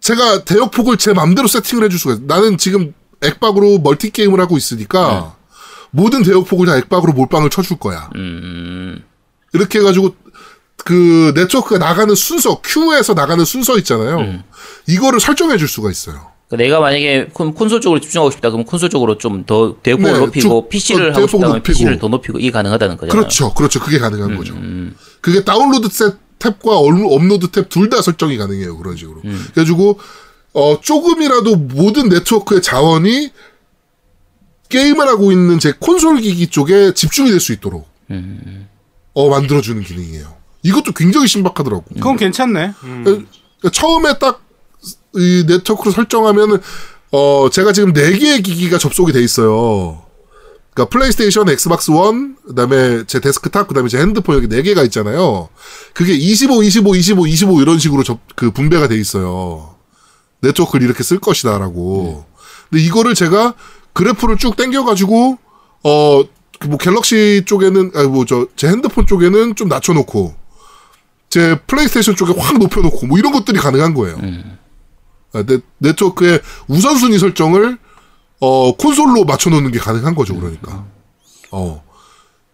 [0.00, 2.26] 제가 대역폭을 제 맘대로 세팅을 해줄 수가 있어요.
[2.26, 2.94] 나는 지금
[3.26, 5.34] 액박으로 멀티 게임을 하고 있으니까
[5.90, 8.10] 모든 대역폭을 다 액박으로 몰빵을 쳐줄 거야.
[8.16, 9.02] 음,
[9.52, 10.14] 이렇게 해가지고
[10.84, 14.18] 그 네트워크가 나가는 순서 Q에서 나가는 순서 있잖아요.
[14.18, 14.42] 음.
[14.86, 16.30] 이거를 설정해 줄 수가 있어요.
[16.48, 20.18] 그러니까 내가 만약에 콘, 콘솔 쪽으로 집중하고 싶다 그러면 콘솔 쪽으로 좀 더 대역폭을 네,
[20.18, 21.62] 높이고 쭉, PC를 어, 하고 싶다면 높이고.
[21.72, 23.12] PC를 더 높이고 이게 가능하다는 거잖아요.
[23.20, 23.80] 그렇죠, 그렇죠.
[23.80, 24.54] 그게 가능한 음, 거죠.
[25.20, 28.76] 그게 다운로드 셋 탭과 업- 업로드 탭 둘 다 설정이 가능해요.
[28.76, 29.22] 그런 식으로.
[29.24, 29.46] 음.
[29.54, 29.98] 그래가지고
[30.56, 33.30] 어 조금이라도 모든 네트워크의 자원이
[34.70, 38.66] 게임을 하고 있는 제 콘솔 기기 쪽에 집중이 될 수 있도록 음.
[39.12, 40.34] 어 만들어주는 기능이에요.
[40.62, 41.84] 이것도 굉장히 신박하더라고.
[41.94, 42.72] 그건 괜찮네.
[42.84, 43.04] 음.
[43.04, 44.46] 그러니까 처음에 딱
[45.18, 46.58] 이 네트워크로 설정하면은
[47.10, 50.02] 어 제가 지금 네 개의 기기가 접속이 돼 있어요.
[50.74, 55.48] 그러니까 플레이스테이션, 엑스박스 원, 그다음에 제 데스크탑, 그다음에 제 핸드폰 여기 네 개가 있잖아요.
[55.94, 59.75] 그게 25, 25, 25, 25 이런 식으로 접, 그 분배가 돼 있어요.
[60.40, 62.24] 네트워크를 이렇게 쓸 것이다라고.
[62.70, 63.54] 근데 이거를 제가
[63.92, 65.38] 그래프를 쭉 당겨가지고
[65.84, 66.24] 어.
[66.58, 70.34] 그뭐 갤럭시 쪽에는 아니 뭐저 제 핸드폰 쪽에는 좀 낮춰놓고
[71.28, 74.16] 제 플레이스테이션 쪽에 확 높여놓고 뭐 이런 것들이 가능한 거예요.
[75.34, 77.76] 아, 네, 네트워크의 우선순위 설정을
[78.40, 80.34] 어 콘솔로 맞춰놓는 게 가능한 거죠.
[80.34, 80.86] 그러니까
[81.50, 81.84] 어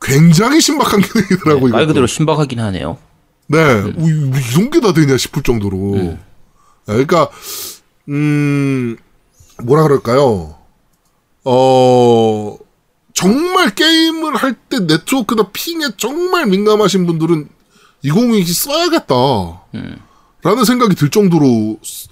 [0.01, 1.87] 굉장히 신박한 기능이더라고 말 이거.
[1.87, 2.99] 그대로 신박하긴 하네요.
[3.47, 5.77] 네, 우, 우, 이런 게다 되냐 싶을 정도로.
[5.95, 6.19] 네,
[6.87, 7.29] 그러니까
[8.09, 8.97] 음
[9.63, 10.57] 뭐라 그럴까요?
[11.45, 12.57] 어
[13.15, 17.49] 정말 게임을 할 때 네트워크나 핑에 정말 민감하신 분들은
[18.03, 19.15] 2022 써야겠다.
[20.43, 22.09] 라는 생각이 들 정도로 스-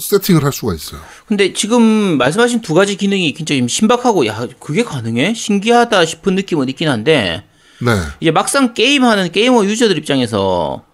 [0.00, 1.00] 세팅을 할 수가 있어요.
[1.26, 5.34] 근데 지금 말씀하신 두 가지 기능이 굉장히 신박하고 야 그게 가능해?
[5.34, 7.44] 신기하다 싶은 느낌은 있긴 한데
[7.82, 7.90] 네.
[8.20, 10.84] 이제 막상 게임하는 게이머 유저들 입장에서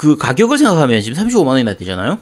[0.00, 2.18] 그 가격을 생각하면 지금 35만 원이나 되잖아요.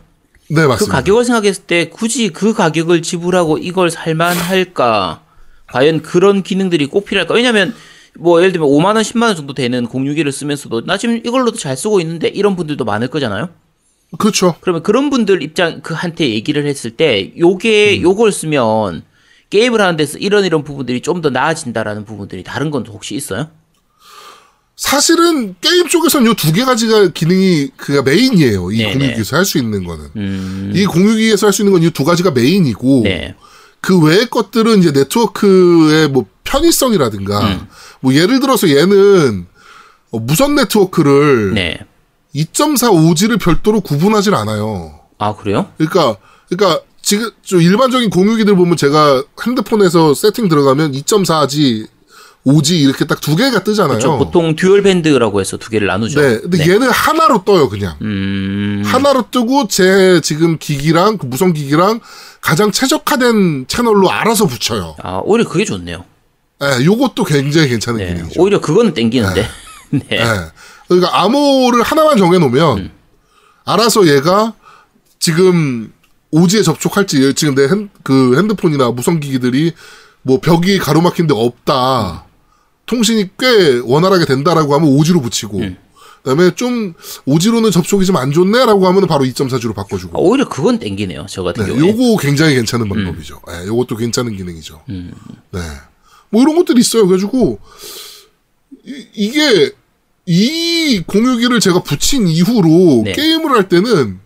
[0.51, 0.97] 네, 그 맞습니다.
[0.97, 5.22] 가격을 생각했을 때 굳이 그 가격을 지불하고 이걸 살만할까?
[5.68, 7.35] 과연 그런 기능들이 꼭 필요할까?
[7.35, 7.72] 왜냐면
[8.18, 11.76] 뭐 예를 들면 5만 원, 10만 원 정도 되는 공유기를 쓰면서도 나 지금 이걸로도 잘
[11.76, 13.49] 쓰고 있는데 이런 분들도 많을 거잖아요.
[14.18, 14.57] 그렇죠.
[14.61, 19.03] 그러면 그런 분들 입장 그한테 얘기를 했을 때 요게 요걸 쓰면
[19.51, 23.51] 게임을 하는 데서 이런 이런 부분들이 좀 더 나아진다라는 부분들이 다른 건 혹시 있어요?
[24.79, 28.70] 사실은 게임 쪽에서는 요 두 개 가지가 기능이 그가 메인이에요.
[28.70, 28.93] 이 네네.
[28.95, 30.05] 공유기에서 할 수 있는 거는.
[30.16, 33.35] 음, 이 공유기에서 할 수 있는 건 이 두 가지가 메인이고 네.
[33.81, 37.66] 그 외의 것들은 이제 네트워크의 뭐 편의성이라든가 음.
[38.01, 39.47] 뭐 예를 들어서 얘는
[40.12, 41.79] 어, 무선 네트워크를 네.
[42.35, 45.01] 2.4 5G를 별도로 구분하질 않아요.
[45.18, 45.72] 아 그래요?
[45.76, 46.16] 그러니까
[46.49, 51.89] 그러니까 지금 좀 일반적인 공유기들 보면 제가 핸드폰에서 세팅 들어가면 2.4G,
[52.49, 53.99] 5G 이렇게 딱 두 개가 뜨잖아요.
[53.99, 54.19] 그렇죠.
[54.19, 56.21] 보통 dual band라고 해서 두 개를 나누죠.
[56.21, 57.97] 네, 근데 얘는 하나로 떠요 그냥.
[58.01, 62.01] 음, 하나로 뜨고 제 지금 기기랑 그 무선 기기랑
[62.41, 64.97] 가장 최적화된 채널로 알아서 붙여요.
[65.03, 66.05] 아 오히려 그게 좋네요.
[66.63, 68.15] 예, 요것도 굉장히 괜찮은 네.
[68.15, 68.41] 기능이죠.
[68.41, 69.47] 오히려 그거는 땡기는데.
[69.91, 70.01] 네.
[70.13, 70.25] 예.
[70.89, 72.91] 그러니까 암호를 하나만 정해 놓으면 음.
[73.65, 74.55] 알아서 얘가
[75.19, 75.93] 지금
[76.31, 79.73] 오지에 접촉할지 지금 내 핸, 그 핸드폰이나 무선 기기들이
[80.23, 82.25] 뭐 벽이 가로막힌 데 없다.
[82.89, 85.76] 통신이 꽤 원활하게 된다라고 하면 오지로 붙이고 음.
[86.22, 86.95] 그다음에 좀
[87.26, 90.20] 오지로는 접촉이 좀 안 좋네라고 하면 바로 2.4G로 아, 바꿔주고.
[90.20, 91.26] 오히려 그건 땡기네요.
[91.28, 91.89] 저 같은 네, 경우에.
[91.89, 93.41] 요거 굉장히 괜찮은 방법이죠.
[93.51, 94.82] 예, 요것도 괜찮은 기능이죠.
[94.89, 95.12] 음.
[95.53, 95.61] 네.
[96.30, 97.07] 뭐 이런 것들이 있어요.
[97.07, 97.59] 그래가지고,
[99.14, 99.30] 이,
[100.26, 103.12] 게이 공유기를 제가 붙인 이후로 네.
[103.12, 104.18] 게임을 할 때는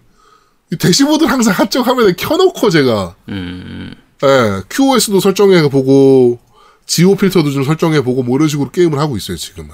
[0.73, 3.95] 이 대시보드를 항상 한쪽 화면에 켜놓고 제가, 음,
[4.25, 6.39] 예, QoS도 설정해 보고,
[6.87, 9.71] 지오 필터도 좀 설정해보고, 뭐 이런 식으로 게임을 하고 있어요, 지금은.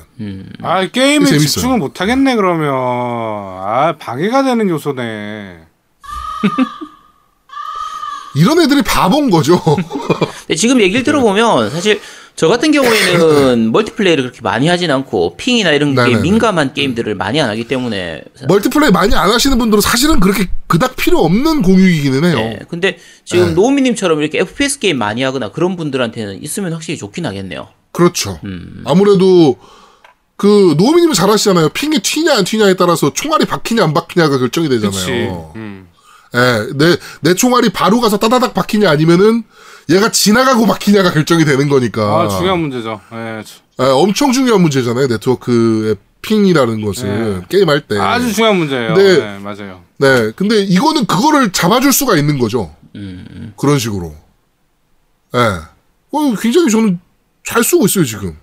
[0.62, 1.48] 아 게임에 재밌어요.
[1.48, 5.58] 집중을 못 하겠네 그러면 아 방해가 되는 요소네.
[8.36, 9.60] 이런 애들이 바본 거죠.
[9.60, 12.00] 근데 지금 얘기를 들어보면 사실
[12.38, 16.20] 저 같은 경우에는 멀티플레이를 그렇게 많이 하진 않고 핑이나 이런 게 네네네.
[16.22, 21.18] 민감한 게임들을 많이 안 하기 때문에 멀티플레이 많이 안 하시는 분들은 사실은 그렇게 그닥 필요
[21.24, 22.36] 없는 공유기기는 해요.
[22.36, 22.60] 네.
[22.68, 23.54] 근데 지금 네.
[23.54, 27.70] 노우미님처럼 이렇게 FPS 게임 많이 하거나 그런 분들한테는 있으면 확실히 좋긴 하겠네요.
[27.90, 28.38] 그렇죠.
[28.44, 28.84] 음.
[28.86, 29.56] 아무래도
[30.36, 31.70] 그 노미님은 잘 아시잖아요.
[31.70, 34.68] 핑이 튀냐 안 튀냐에 따라서 총알이 박히냐 안 박히냐가 결정이.
[34.68, 35.54] 되잖아요.
[35.56, 35.88] 음.
[36.36, 39.42] 예, 내, 내 총알이 바로 가서 따다닥 박히냐 아니면은
[39.90, 42.22] 얘가 지나가고 박히냐가 결정이 되는 거니까.
[42.22, 43.00] 아 중요한 문제죠.
[43.12, 45.06] 예, 주- 예, 엄청 중요한 문제잖아요.
[45.06, 47.98] 네트워크의 핑이라는 것은 게임할 때.
[47.98, 48.94] 아주 중요한 문제예요.
[48.94, 49.18] 네.
[49.18, 49.82] 네, 맞아요.
[49.98, 52.74] 네, 근데 이거는 그거를 잡아줄 수가 있는 거죠.
[52.96, 54.14] 음, 그런 식으로.
[55.34, 55.38] 예.
[55.38, 56.98] 어, 굉장히 저는
[57.44, 58.36] 잘 쓰고 있어요, 지금.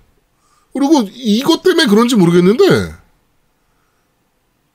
[0.73, 2.93] 그리고 이것 때문에 그런지 모르겠는데,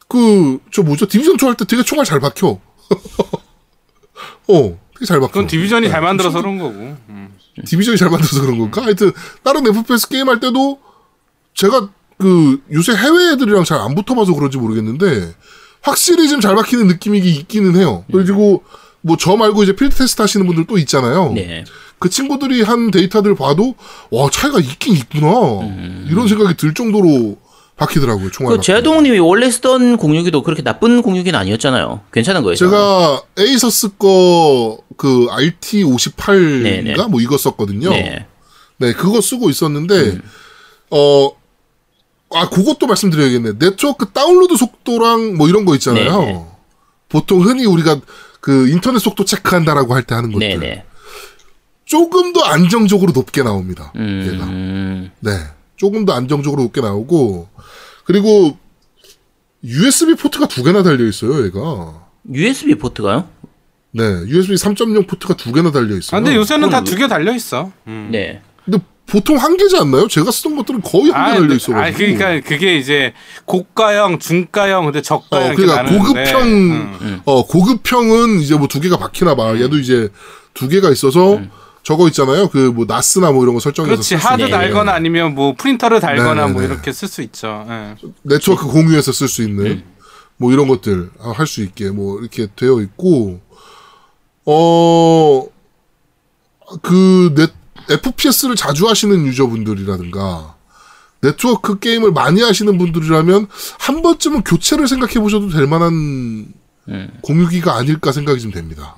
[0.09, 1.07] 그, 저 뭐죠?
[1.07, 2.59] 디비전 2 할 때 되게 총알 잘 박혀.
[4.49, 5.33] 어, 그게 잘 박혀.
[5.33, 5.91] 그건 디비전이 네.
[5.93, 6.75] 잘 만들어서 그런 거고.
[7.09, 7.29] 음.
[7.67, 8.83] 디비전이 잘 만들어서 그런 건가?
[8.83, 10.79] 하여튼 다른 FPS 게임 할 때도
[11.55, 11.89] 제가
[12.19, 15.35] 그 요새 해외 애들이랑 잘 안 붙어봐서 그런지 모르겠는데
[15.81, 18.05] 확실히 좀 잘 박히는 느낌이 있기는 해요.
[18.13, 18.63] 그리고
[19.01, 21.33] 뭐 저 말고 이제 필드 테스트 하시는 분들 또 있잖아요.
[21.35, 21.65] 네.
[21.99, 23.75] 그 친구들이 한 데이터들 봐도
[24.11, 25.31] 와 차이가 있긴 있구나
[26.11, 27.37] 이런 생각이 들 정도로
[27.77, 28.53] 박히더라고요 총알.
[28.55, 28.57] 음.
[28.59, 32.01] 그 제동님이 원래 쓰던 공유기도 그렇게 나쁜 공유기는 아니었잖아요.
[32.13, 32.57] 괜찮은 거예요.
[32.57, 37.07] 제가 ASUS 거 그 RT 58인가 네네.
[37.09, 37.89] 뭐 이거 썼거든요.
[37.89, 38.27] 네.
[38.77, 40.19] 네, 그거 쓰고 있었는데,
[40.91, 41.31] 어,
[42.35, 43.59] 아, 그것도 말씀드려야겠네.
[43.59, 46.21] 네트워크 다운로드 속도랑 뭐 이런 거 있잖아요.
[46.21, 46.45] 네네.
[47.09, 47.99] 보통 흔히 우리가
[48.43, 50.47] 그 인터넷 속도 체크한다라고 할 때 하는 것들.
[50.47, 50.85] 네네.
[51.87, 53.95] 조금 더 안정적으로 높게 나옵니다.
[53.97, 54.45] 얘가.
[54.45, 55.11] 음.
[55.21, 55.31] 네.
[55.77, 57.49] 조금 더 안정적으로 높게 나오고,
[58.05, 58.59] 그리고
[59.65, 62.07] USB 포트가 두 개나 달려 있어요, 얘가.
[62.31, 63.27] USB 포트가요?
[63.93, 64.03] 네.
[64.27, 66.19] USB 3.0 포트가 두 개나 달려 있어요.
[66.19, 67.73] 아, 근데 요새는 다 두 개 달려 있어.
[67.89, 68.09] 음.
[68.13, 68.41] 네.
[68.65, 70.07] 근데 보통 한 개지 않나요?
[70.07, 71.75] 제가 쓰던 것들은 거의 한 개 달려 있어.
[71.75, 73.13] 아, 그러니까 그게 이제
[73.47, 76.43] 고가형, 중가형, 근데 저가형 어, 그러니까 고급형,
[77.03, 77.21] 음.
[77.25, 79.57] 어, 고급형은 이제 뭐 두 개가 박히나 봐.
[79.59, 80.09] 얘도 이제
[80.55, 81.51] 두 개가 있어서 음.
[81.83, 82.49] 저거 있잖아요.
[82.49, 86.53] 그 뭐 나스나 뭐 이런 거 설정해서 그렇지 하드 달거나 아니면 뭐 프린터를 달거나 네네네.
[86.53, 87.67] 뭐 이렇게 쓸 수 있죠.
[87.69, 87.95] 예.
[88.23, 89.83] 네트워크 공유해서 쓸 수 있는 음.
[90.37, 93.41] 뭐 이런 것들 할 수 있게 뭐 이렇게 되어 있고
[94.53, 95.49] 어,
[96.67, 97.35] 어그
[97.89, 100.57] FPS를 자주 하시는 유저분들이라든가
[101.21, 103.47] 네트워크 게임을 많이 하시는 분들이라면
[103.79, 105.93] 한 번쯤은 교체를 생각해 보셔도 될 만한
[106.89, 107.19] 음.
[107.23, 108.97] 공유기가 아닐까 생각이 좀 됩니다.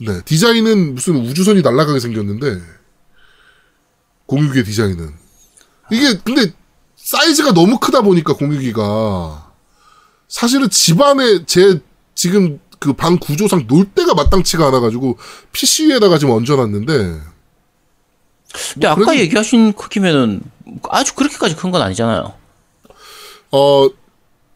[0.00, 2.60] 네, 디자인은 무슨 우주선이 날아가게 생겼는데
[4.26, 5.14] 공유기의 디자인은
[5.92, 6.52] 이게 근데
[6.96, 9.52] 사이즈가 너무 크다 보니까 공유기가
[10.28, 11.80] 사실은 집안에 제
[12.14, 15.18] 지금 그 방 구조상 놀 데가 마땅치가 않아가지고
[15.52, 17.20] PC 위에다가 지금 얹어놨는데
[18.74, 20.40] 근데 아까 그래도- 얘기하신 크기면은
[20.88, 22.32] 아주 그렇게까지 큰 건 아니잖아요.
[23.52, 23.88] 어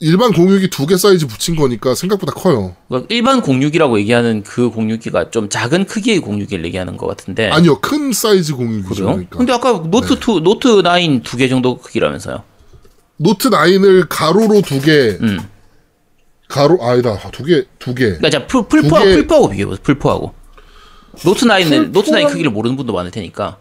[0.01, 2.75] 일반 공유기 두 개 사이즈 붙인 거니까 생각보다 커요.
[2.89, 7.51] 그러니까 일반 공유기라고 얘기하는 그 공유기가 좀 작은 크기의 공유기를 얘기하는 것 같은데.
[7.51, 9.05] 아니요 큰 사이즈 공유기죠.
[9.05, 9.11] 네.
[9.13, 12.43] 그러니까 근데 아까 노트 2, 노트 9 두 개 정도 크기라면서요.
[13.19, 15.39] 노트 9을 가로로 두 개, 음.
[16.55, 18.05] 가로 아니다 두 개 두 개.
[18.17, 19.83] 그러니까 자, 플, 플포, 두 개- 플포하고 비교해보세요.
[19.83, 20.35] 플포하고.
[21.25, 23.59] 노트 9을, 노트 9 플포랑- 크기를 모르는 분도 많을 테니까.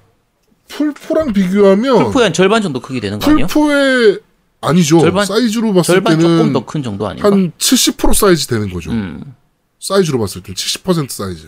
[0.70, 3.48] 플포랑 비교하면 플포의 한 절반 정도 크기 되는 거 아니에요?
[3.48, 4.20] 플포의
[4.62, 5.00] 아니죠.
[5.00, 7.30] 절반- 사이즈로 봤을 절반 조금 때는 더큰 정도 아닌가?
[7.30, 8.92] 한 70% 사이즈 되는 거죠.
[8.92, 9.36] 음.
[9.80, 11.48] 사이즈로 봤을 때 70% 사이즈.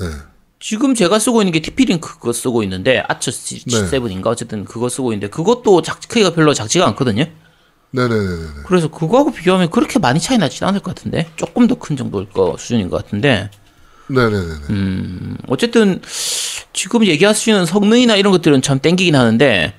[0.00, 0.06] 네.
[0.60, 3.64] 지금 제가 쓰고 있는 게 TP-Link 그거 쓰고 있는데, 아처 네.
[3.64, 4.26] 7인가?
[4.28, 7.26] 어쨌든 그거 쓰고 있는데, 그것도 작, 크기가 별로 작지가 않거든요?
[7.94, 8.46] 네네네네.
[8.66, 11.30] 그래서 그거하고 비교하면 그렇게 많이 차이 나지 않을 것 같은데?
[11.36, 13.50] 조금 더 큰 정도일 거 수준인 것 같은데,
[14.08, 14.54] 네네네네.
[14.70, 16.02] 음, 어쨌든
[16.72, 19.74] 지금 얘기하시는 성능이나 이런 것들은 참 땡기긴 하는데,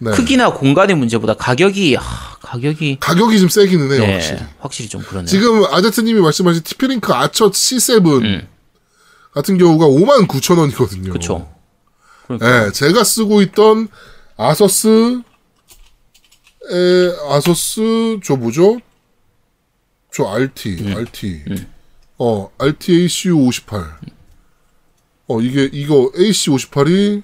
[0.00, 0.10] 네.
[0.12, 2.02] 크기나 공간의 문제보다 가격이, 하,
[2.40, 4.38] 가격이, 가격이 좀 세기는 해요, 네, 확실히.
[4.60, 5.26] 확실히 좀 그러네요.
[5.26, 8.48] 지금 아제트님이 말씀하신 티피링크 아처 C7 음.
[9.34, 11.12] 같은 경우가 5만 9천 원이거든요.
[11.12, 11.52] 그쵸.
[12.26, 13.88] 그러니까 네, 제가 쓰고 있던
[14.36, 15.20] 아서스
[16.70, 18.78] 에 아서스 저 뭐죠?
[20.12, 20.96] 저 RT, 음.
[20.96, 21.44] RT.
[22.18, 23.80] 어, RT ACU 58.
[25.28, 27.22] 어, 이게 이거 AC 58이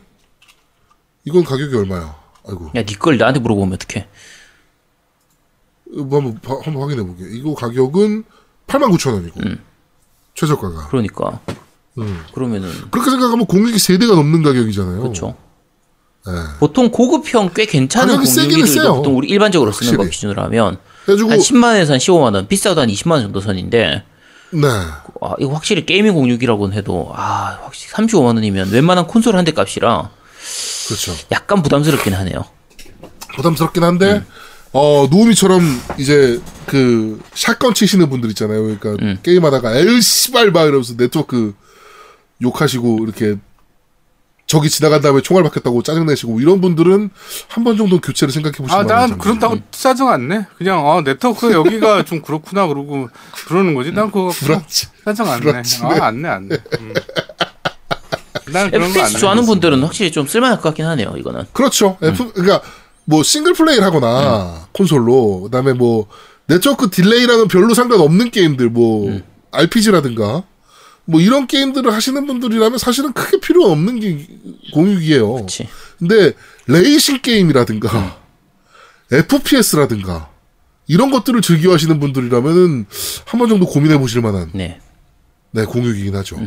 [1.25, 2.17] 이건 가격이 얼마야?
[2.47, 2.71] 아이고.
[2.75, 4.07] 야, 니걸 나한테 물어보면 어떡해.
[5.97, 7.25] 뭐 한번 봐- 한번 확인해 보게.
[7.31, 8.25] 이거 가격은
[8.67, 9.47] 89,000원이고.
[9.47, 9.65] 음.
[10.35, 10.89] 최저가가.
[10.89, 11.41] 그러니까.
[11.99, 12.25] 음.
[12.35, 15.01] 그러면은, 그렇게 생각하면 공익이 3대가 넘는 가격이잖아요.
[15.01, 15.37] 그렇죠.
[16.27, 16.33] 네.
[16.59, 18.95] 보통 고급형 꽤 괜찮은 공유기들도.
[18.97, 20.11] 보통 우리 일반적으로 쓰는 거 확실히.
[20.11, 24.03] 기준으로 하면 그래가지고 한 10만 원에서 한 15만 원, 비싸도 한 20만 원 정도 선인데
[24.53, 24.67] 네.
[24.67, 30.11] 아, 이거 확실히 gaming 공유기라고는 해도 아, 확실히 35만 원이면 웬만한 콘솔 한 대 값이라
[30.89, 31.13] 그렇죠.
[31.33, 32.45] 약간 부담스럽긴 하네요.
[33.37, 34.27] 부담스럽긴 한데 음.
[34.73, 35.61] 어 노우미처럼
[35.99, 38.63] 이제 그 shotgun 치시는 분들 있잖아요.
[38.63, 39.19] 그러니까 음.
[39.23, 41.55] 게임하다가 에이 씨발 막 이러면서 네트워크
[42.43, 43.37] 욕하시고 이렇게
[44.55, 47.11] 적이 지나간 다음에 총알 박혔다고 짜증내시고 이런 분들은
[47.49, 50.47] 한 번 정도 교체를 생각해 보시면 아, 난 그렇다고 짜증 안 내.
[50.57, 53.09] 그냥 아, 네트워크 여기가 좀 그렇구나 그러고
[53.47, 53.93] 그러는 거지.
[53.93, 54.87] 난 그거 불안치.
[55.05, 55.47] 짜증 안 내.
[55.47, 56.01] 불안치네.
[56.01, 56.57] 아, 안 내, 안 내.
[56.81, 56.95] 음.
[58.53, 59.19] 난 그런 거안 FPS 내.
[59.19, 61.15] 좋아하는 분들은 확실히 좀 쓸만할 것 같긴 하네요.
[61.17, 61.45] 이거는.
[61.53, 61.97] 그렇죠.
[62.03, 62.09] 음.
[62.09, 62.63] F 그러니까
[63.07, 66.07] 뭐 싱글 플레이를 하거나 콘솔로 그다음에 뭐
[66.47, 69.23] 네트워크 delay랑은 별로 상관없는 게임들 뭐 음.
[69.53, 70.43] RPG라든가
[71.07, 74.27] 뭐 이런 게임들을 하시는 분들이라면 사실은 크게 필요 없는 게
[74.73, 75.33] 공유기예요.
[75.35, 75.69] 그렇지.
[75.99, 76.33] 근데
[76.67, 78.21] 레이싱 게임이라든가
[79.13, 80.31] FPS라든가
[80.87, 82.87] 이런 것들을 즐겨 하시는 분들이라면은
[83.27, 84.81] 한 번 정도 고민해 보실 만한 네.
[85.51, 86.39] 네, 공유기긴 하죠.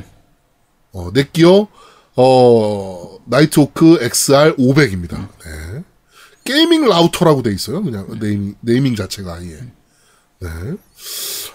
[0.91, 1.67] 어, Netgear,
[2.15, 5.29] 어, Nighthawk XR 500입니다.
[5.45, 5.83] 네.
[6.43, 7.83] gaming router라고 돼 있어요.
[7.83, 9.59] 그냥 naming, naming 자체가 아예.
[10.39, 10.49] 네.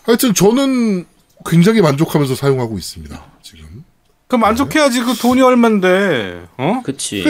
[0.04, 1.06] 하여튼 저는
[1.46, 3.22] 굉장히 만족하면서 사용하고 있습니다.
[3.42, 3.84] 지금.
[4.28, 6.80] 그 만족해야지 그 돈이 얼만데 어?
[6.84, 7.22] 그치.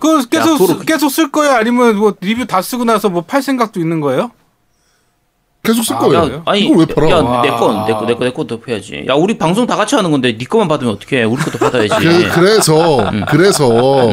[0.00, 3.42] 그 계속 도로- 쓰- 계속 쓸 거야 아니면 뭐 리뷰 다 쓰고 나서 뭐 팔
[3.42, 4.30] 생각도 있는 거예요?
[5.64, 6.34] 계속 쓸 아, 거예요.
[6.36, 7.08] 야, 아니, 이걸 왜 팔아?
[7.10, 7.42] 야, 와.
[7.42, 9.06] 내 건, 내 거, 내 거, 내 것도 해야지.
[9.08, 11.24] 야, 우리 방송 다 같이 하는 건데, 네 거만 받으면 어떡해.
[11.24, 11.88] 우리 것도 받아야지.
[11.88, 14.10] 그, 그래서, 그래서,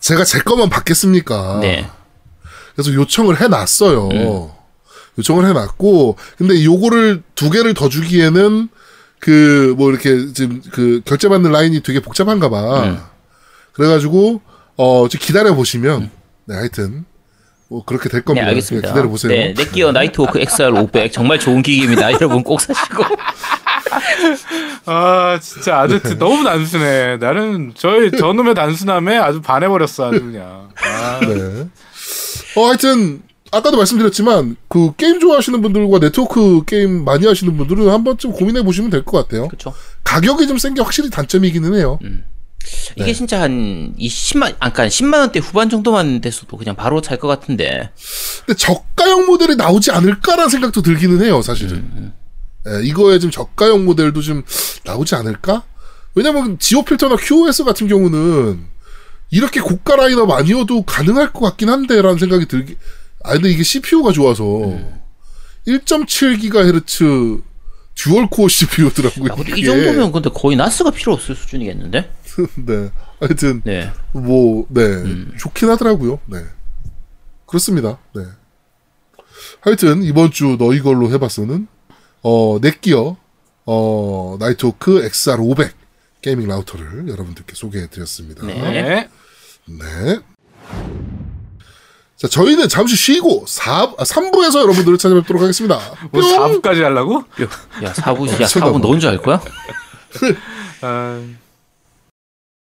[0.00, 1.60] 제가 제 것만 받겠습니까?
[1.60, 1.88] 네.
[2.74, 4.53] 그래서 요청을 해놨어요.
[5.18, 8.68] 요청을 해놨고, 근데 요거를 두 개를 더 주기에는,
[9.20, 13.08] 그, 뭐, 이렇게, 지금, 그, 결제 받는 라인이 되게 복잡한가 봐.
[13.72, 14.40] 그래가지고,
[14.76, 16.10] 어, 좀 기다려 보시면,
[16.46, 17.04] 네, 하여튼,
[17.68, 18.46] 뭐, 그렇게 될 네, 겁니다.
[18.48, 18.82] 알겠습니다.
[18.88, 19.32] 그냥 기다려 보세요.
[19.32, 21.12] 네, 넷기어 나이트워크 XR 500.
[21.12, 22.12] 정말 좋은 기기입니다.
[22.14, 23.04] 여러분 꼭 사시고.
[24.86, 27.16] 아 진짜 아주 너무 단순해.
[27.18, 30.68] 나는 저희 저놈의 단순함에 아주 반해버렸어 아주 그냥.
[30.76, 31.68] 아, 네.
[32.56, 33.22] 어, 하여튼,
[33.54, 38.90] 아까도 말씀드렸지만, 그, 게임 좋아하시는 분들과 네트워크 게임 많이 하시는 분들은 한 번쯤 고민해 보시면
[38.90, 39.48] 될 것 같아요.
[39.48, 39.72] 그쵸.
[40.04, 41.98] 가격이 좀 센 게 확실히 단점이기는 해요.
[42.96, 47.90] 이게 진짜 한 20만, 아까 10만 원대 후반 정도만 됐어도 그냥 바로 살것 같은데.
[48.46, 52.12] 근데 저가형 모델이 나오지 않을까라는 생각도 들기는 해요, 사실은.
[52.66, 54.42] 예, 이거에 좀 저가형 모델도 좀
[54.84, 55.64] 나오지 않을까?
[56.14, 58.64] 왜냐면 geo filter나 QoS 같은 경우는
[59.30, 62.76] 이렇게 고가 라인업 아니어도 가능할 것 같긴 한데라는 생각이 들기.
[63.24, 64.44] 아 근데 이게 CPU가 좋아서
[65.66, 67.42] 1.7GHz
[67.94, 69.30] dual core CPU더라고요.
[69.30, 72.10] 야, 근데 이 정도면 근데 거의 NAS가 필요 없을 수준이겠는데?
[72.66, 72.90] 네.
[73.20, 73.90] 하여튼 네.
[74.12, 75.04] 뭐, 네.
[75.38, 76.18] 좋긴 하더라고요.
[76.26, 76.38] 네.
[77.46, 77.98] 그렇습니다.
[78.14, 78.22] 네.
[79.60, 81.68] 하여튼, 이번 주 너희 걸로 해봤어는,
[82.22, 83.16] 어, Netgear,
[83.64, 85.70] 어, Nighthawk XR500
[86.20, 88.46] gaming router를 여러분들께 소개해드렸습니다.
[88.46, 89.08] 네.
[89.66, 90.18] 네.
[92.16, 92.18] 네.
[92.18, 95.80] 자, 저희는 잠시 쉬고 4, 3부에서 여러분들을 찾아뵙도록 하겠습니다.
[96.10, 96.60] 뭐 뿅!
[96.62, 97.24] 4부까지 하려고?
[97.82, 98.46] 야, 4부, 야, 쳐다봐.
[98.46, 99.40] 사부 너 혼자 할 거야?
[100.82, 101.20] 아,